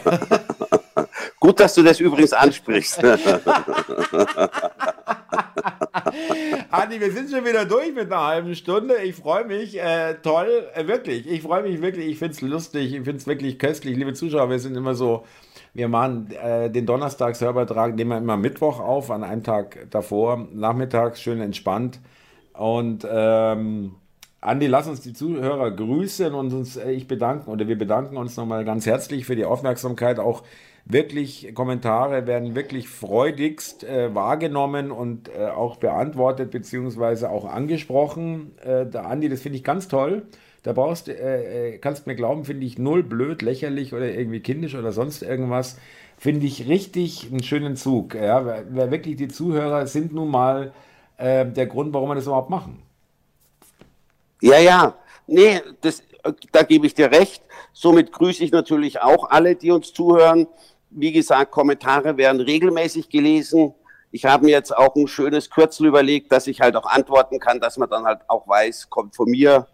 Gut, 1.40 1.60
dass 1.60 1.74
du 1.74 1.82
das 1.82 2.00
übrigens 2.00 2.34
ansprichst. 2.34 3.04
Andi, 6.70 7.00
wir 7.00 7.12
sind 7.12 7.32
schon 7.32 7.44
wieder 7.44 7.66
durch 7.66 7.92
mit 7.96 8.12
einer 8.12 8.28
halben 8.28 8.54
Stunde. 8.54 8.98
Ich 9.04 9.16
freue 9.16 9.46
mich. 9.46 9.76
Äh, 9.80 10.18
toll, 10.22 10.68
äh, 10.76 10.86
wirklich. 10.86 11.28
Ich 11.28 11.42
freue 11.42 11.64
mich 11.64 11.82
wirklich. 11.82 12.06
Ich 12.06 12.20
finde 12.20 12.34
es 12.34 12.42
lustig. 12.42 12.94
Ich 12.94 13.02
finde 13.02 13.18
es 13.18 13.26
wirklich 13.26 13.58
köstlich. 13.58 13.98
Liebe 13.98 14.14
Zuschauer, 14.14 14.52
wir 14.52 14.60
sind 14.60 14.78
immer 14.78 14.94
so. 14.94 15.24
Wir 15.74 15.88
machen 15.88 16.30
äh, 16.32 16.70
den 16.70 16.86
Donnerstags-Hörbetrag, 16.86 17.96
nehmen 17.96 18.12
wir 18.12 18.18
immer 18.18 18.38
Mittwoch 18.38 18.80
auf, 18.80 19.10
an 19.10 19.24
einem 19.24 19.42
Tag 19.42 19.88
davor, 19.90 20.48
nachmittags 20.54 21.22
schön 21.22 21.40
entspannt. 21.40 22.02
Und 22.54 23.08
ähm, 23.10 23.96
Andi, 24.44 24.66
lass 24.66 24.88
uns 24.88 25.02
die 25.02 25.14
Zuhörer 25.14 25.70
grüßen 25.70 26.34
und 26.34 26.52
uns, 26.52 26.76
äh, 26.76 26.92
ich 26.92 27.08
bedanken 27.08 27.52
oder 27.52 27.68
wir 27.68 27.78
bedanken 27.78 28.18
uns 28.18 28.38
nochmal 28.38 28.66
ganz 28.66 28.88
herzlich 28.88 29.26
für 29.26 29.36
die 29.36 29.46
Aufmerksamkeit. 29.46 30.18
Auch 30.20 30.42
wirklich 30.86 31.54
Kommentare 31.54 32.26
werden 32.26 32.56
wirklich 32.56 32.90
freudigst 32.90 33.84
äh, 33.84 34.16
wahrgenommen 34.16 34.90
und 34.90 35.30
äh, 35.30 35.46
auch 35.50 35.78
beantwortet 35.78 36.50
beziehungsweise 36.50 37.30
auch 37.30 37.46
angesprochen. 37.46 38.54
Äh, 38.64 38.88
der 38.88 39.06
Andi, 39.06 39.30
das 39.30 39.42
finde 39.42 39.60
ich 39.60 39.64
ganz 39.64 39.88
toll. 39.88 40.24
Da 40.64 40.74
brauchst 40.74 41.08
du, 41.08 41.12
äh, 41.12 41.76
äh, 41.76 41.78
kannst 41.78 42.08
mir 42.08 42.16
glauben, 42.16 42.44
finde 42.44 42.66
ich 42.66 42.80
null 42.80 43.04
blöd, 43.04 43.44
lächerlich 43.44 43.94
oder 43.94 44.12
irgendwie 44.12 44.40
kindisch 44.40 44.74
oder 44.74 44.92
sonst 44.92 45.22
irgendwas. 45.22 45.78
Finde 46.18 46.48
ich 46.48 46.68
richtig 46.68 47.30
einen 47.30 47.44
schönen 47.44 47.76
Zug. 47.76 48.16
Ja, 48.16 48.44
weil, 48.44 48.66
weil 48.76 48.90
wirklich 48.90 49.18
die 49.18 49.28
Zuhörer 49.28 49.86
sind 49.86 50.14
nun 50.14 50.32
mal 50.32 50.74
äh, 51.18 51.46
der 51.46 51.68
Grund, 51.68 51.94
warum 51.94 52.10
wir 52.10 52.16
das 52.16 52.26
überhaupt 52.26 52.50
machen. 52.50 52.82
Ja, 54.42 54.58
ja. 54.60 54.96
Nee, 55.28 55.62
das, 55.82 56.04
da 56.52 56.64
gebe 56.64 56.88
ich 56.88 56.94
dir 56.94 57.12
recht. 57.12 57.44
Somit 57.74 58.12
grüße 58.12 58.44
ich 58.44 58.52
natürlich 58.52 59.00
auch 59.02 59.30
alle, 59.30 59.56
die 59.56 59.72
uns 59.72 59.94
zuhören. 59.94 60.48
Wie 60.90 61.12
gesagt, 61.12 61.52
Kommentare 61.52 62.18
werden 62.18 62.42
regelmäßig 62.42 63.08
gelesen. 63.10 63.74
Ich 64.12 64.26
habe 64.26 64.46
mir 64.46 64.52
jetzt 64.52 64.76
auch 64.76 64.96
ein 64.96 65.08
schönes 65.08 65.50
Kürzel 65.50 65.86
überlegt, 65.86 66.32
dass 66.32 66.48
ich 66.48 66.60
halt 66.60 66.76
auch 66.76 66.86
antworten 66.86 67.40
kann, 67.40 67.62
dass 67.62 67.78
man 67.78 67.90
dann 67.90 68.04
halt 68.04 68.20
auch 68.28 68.46
weiß, 68.48 68.90
kommt 68.90 69.16
von 69.16 69.30
mir. 69.30 69.68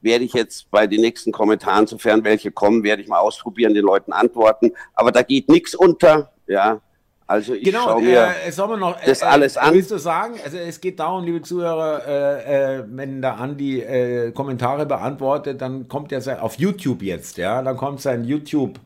Werde 0.00 0.24
ich 0.24 0.32
jetzt 0.32 0.70
bei 0.70 0.86
den 0.86 1.02
nächsten 1.02 1.30
Kommentaren, 1.30 1.86
sofern 1.86 2.24
welche 2.24 2.50
kommen, 2.50 2.82
werde 2.82 3.02
ich 3.02 3.08
mal 3.08 3.20
ausprobieren, 3.20 3.72
den 3.72 3.84
Leuten 3.84 4.12
antworten. 4.12 4.72
Aber 4.94 5.12
da 5.12 5.22
geht 5.22 5.48
nichts 5.48 5.74
unter, 5.74 6.32
ja. 6.46 6.80
Also 7.26 7.54
ich 7.54 7.64
genau, 7.64 7.84
schaue 7.84 8.02
mir 8.02 8.34
äh, 8.46 8.52
soll 8.52 8.68
man 8.68 8.80
noch, 8.80 9.00
das 9.00 9.22
äh, 9.22 9.24
alles 9.24 9.56
an. 9.56 9.72
Willst 9.72 9.90
du 9.90 9.98
sagen, 9.98 10.34
also 10.44 10.58
es 10.58 10.80
geht 10.80 11.00
darum, 11.00 11.24
liebe 11.24 11.40
Zuhörer, 11.40 12.06
äh, 12.06 12.76
äh, 12.80 12.84
wenn 12.86 13.22
der 13.22 13.38
Andi 13.38 13.80
äh, 13.80 14.30
Kommentare 14.32 14.84
beantwortet, 14.84 15.60
dann 15.62 15.88
kommt 15.88 16.12
er 16.12 16.42
auf 16.42 16.58
YouTube 16.58 17.02
jetzt, 17.02 17.38
ja, 17.38 17.62
dann 17.62 17.76
kommt 17.76 18.02
sein 18.02 18.24
YouTube 18.24 18.78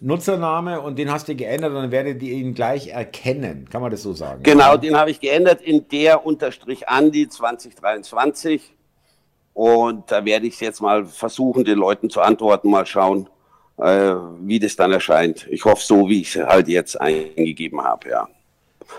Nutzername 0.00 0.80
und 0.80 0.98
den 0.98 1.10
hast 1.10 1.26
du 1.26 1.34
geändert 1.34 1.70
und 1.70 1.76
dann 1.76 1.90
werdet 1.90 2.22
ihr 2.22 2.34
ihn 2.34 2.54
gleich 2.54 2.88
erkennen. 2.88 3.66
Kann 3.70 3.80
man 3.80 3.90
das 3.90 4.02
so 4.02 4.12
sagen? 4.12 4.42
Genau, 4.42 4.72
ja? 4.72 4.76
den 4.76 4.96
habe 4.96 5.10
ich 5.10 5.20
geändert 5.20 5.62
in 5.62 5.88
der 5.88 6.26
unterstrich 6.26 6.86
Andi 6.88 7.28
2023. 7.28 8.74
Und 9.54 10.10
da 10.12 10.22
werde 10.26 10.46
ich 10.46 10.60
jetzt 10.60 10.82
mal 10.82 11.06
versuchen, 11.06 11.64
den 11.64 11.78
Leuten 11.78 12.10
zu 12.10 12.20
antworten, 12.20 12.68
mal 12.68 12.84
schauen, 12.84 13.30
äh, 13.78 14.14
wie 14.40 14.58
das 14.58 14.76
dann 14.76 14.92
erscheint. 14.92 15.46
Ich 15.50 15.64
hoffe 15.64 15.82
so, 15.84 16.08
wie 16.08 16.22
ich 16.22 16.34
es 16.34 16.46
halt 16.46 16.68
jetzt 16.68 17.00
eingegeben 17.00 17.82
habe, 17.82 18.08
ja. 18.08 18.28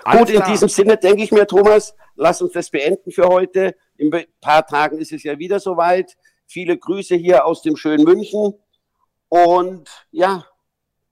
Alles 0.03 0.19
Gut, 0.19 0.29
in 0.31 0.43
diesem 0.43 0.69
Sinne 0.69 0.97
denke 0.97 1.23
ich 1.23 1.31
mir, 1.31 1.47
Thomas, 1.47 1.95
lass 2.15 2.41
uns 2.41 2.53
das 2.53 2.69
beenden 2.69 3.11
für 3.11 3.27
heute. 3.27 3.75
In 3.97 4.13
ein 4.13 4.25
paar 4.41 4.65
Tagen 4.65 4.97
ist 4.97 5.11
es 5.11 5.23
ja 5.23 5.39
wieder 5.39 5.59
soweit. 5.59 6.17
Viele 6.45 6.77
Grüße 6.77 7.15
hier 7.15 7.45
aus 7.45 7.61
dem 7.61 7.75
schönen 7.75 8.03
München. 8.03 8.53
Und 9.29 9.89
ja, 10.11 10.45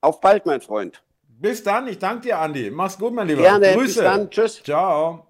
auf 0.01 0.21
bald, 0.21 0.45
mein 0.45 0.62
Freund. 0.62 1.01
Bis 1.28 1.63
dann. 1.63 1.88
Ich 1.88 1.99
danke 1.99 2.28
dir, 2.28 2.39
Andi. 2.39 2.71
Mach's 2.71 2.97
gut, 2.97 3.13
mein 3.13 3.28
Lieber. 3.28 3.41
Gerne. 3.41 3.73
Grüße. 3.73 3.86
Bis 3.86 3.95
dann. 3.95 4.30
Tschüss. 4.30 4.63
Ciao. 4.63 5.28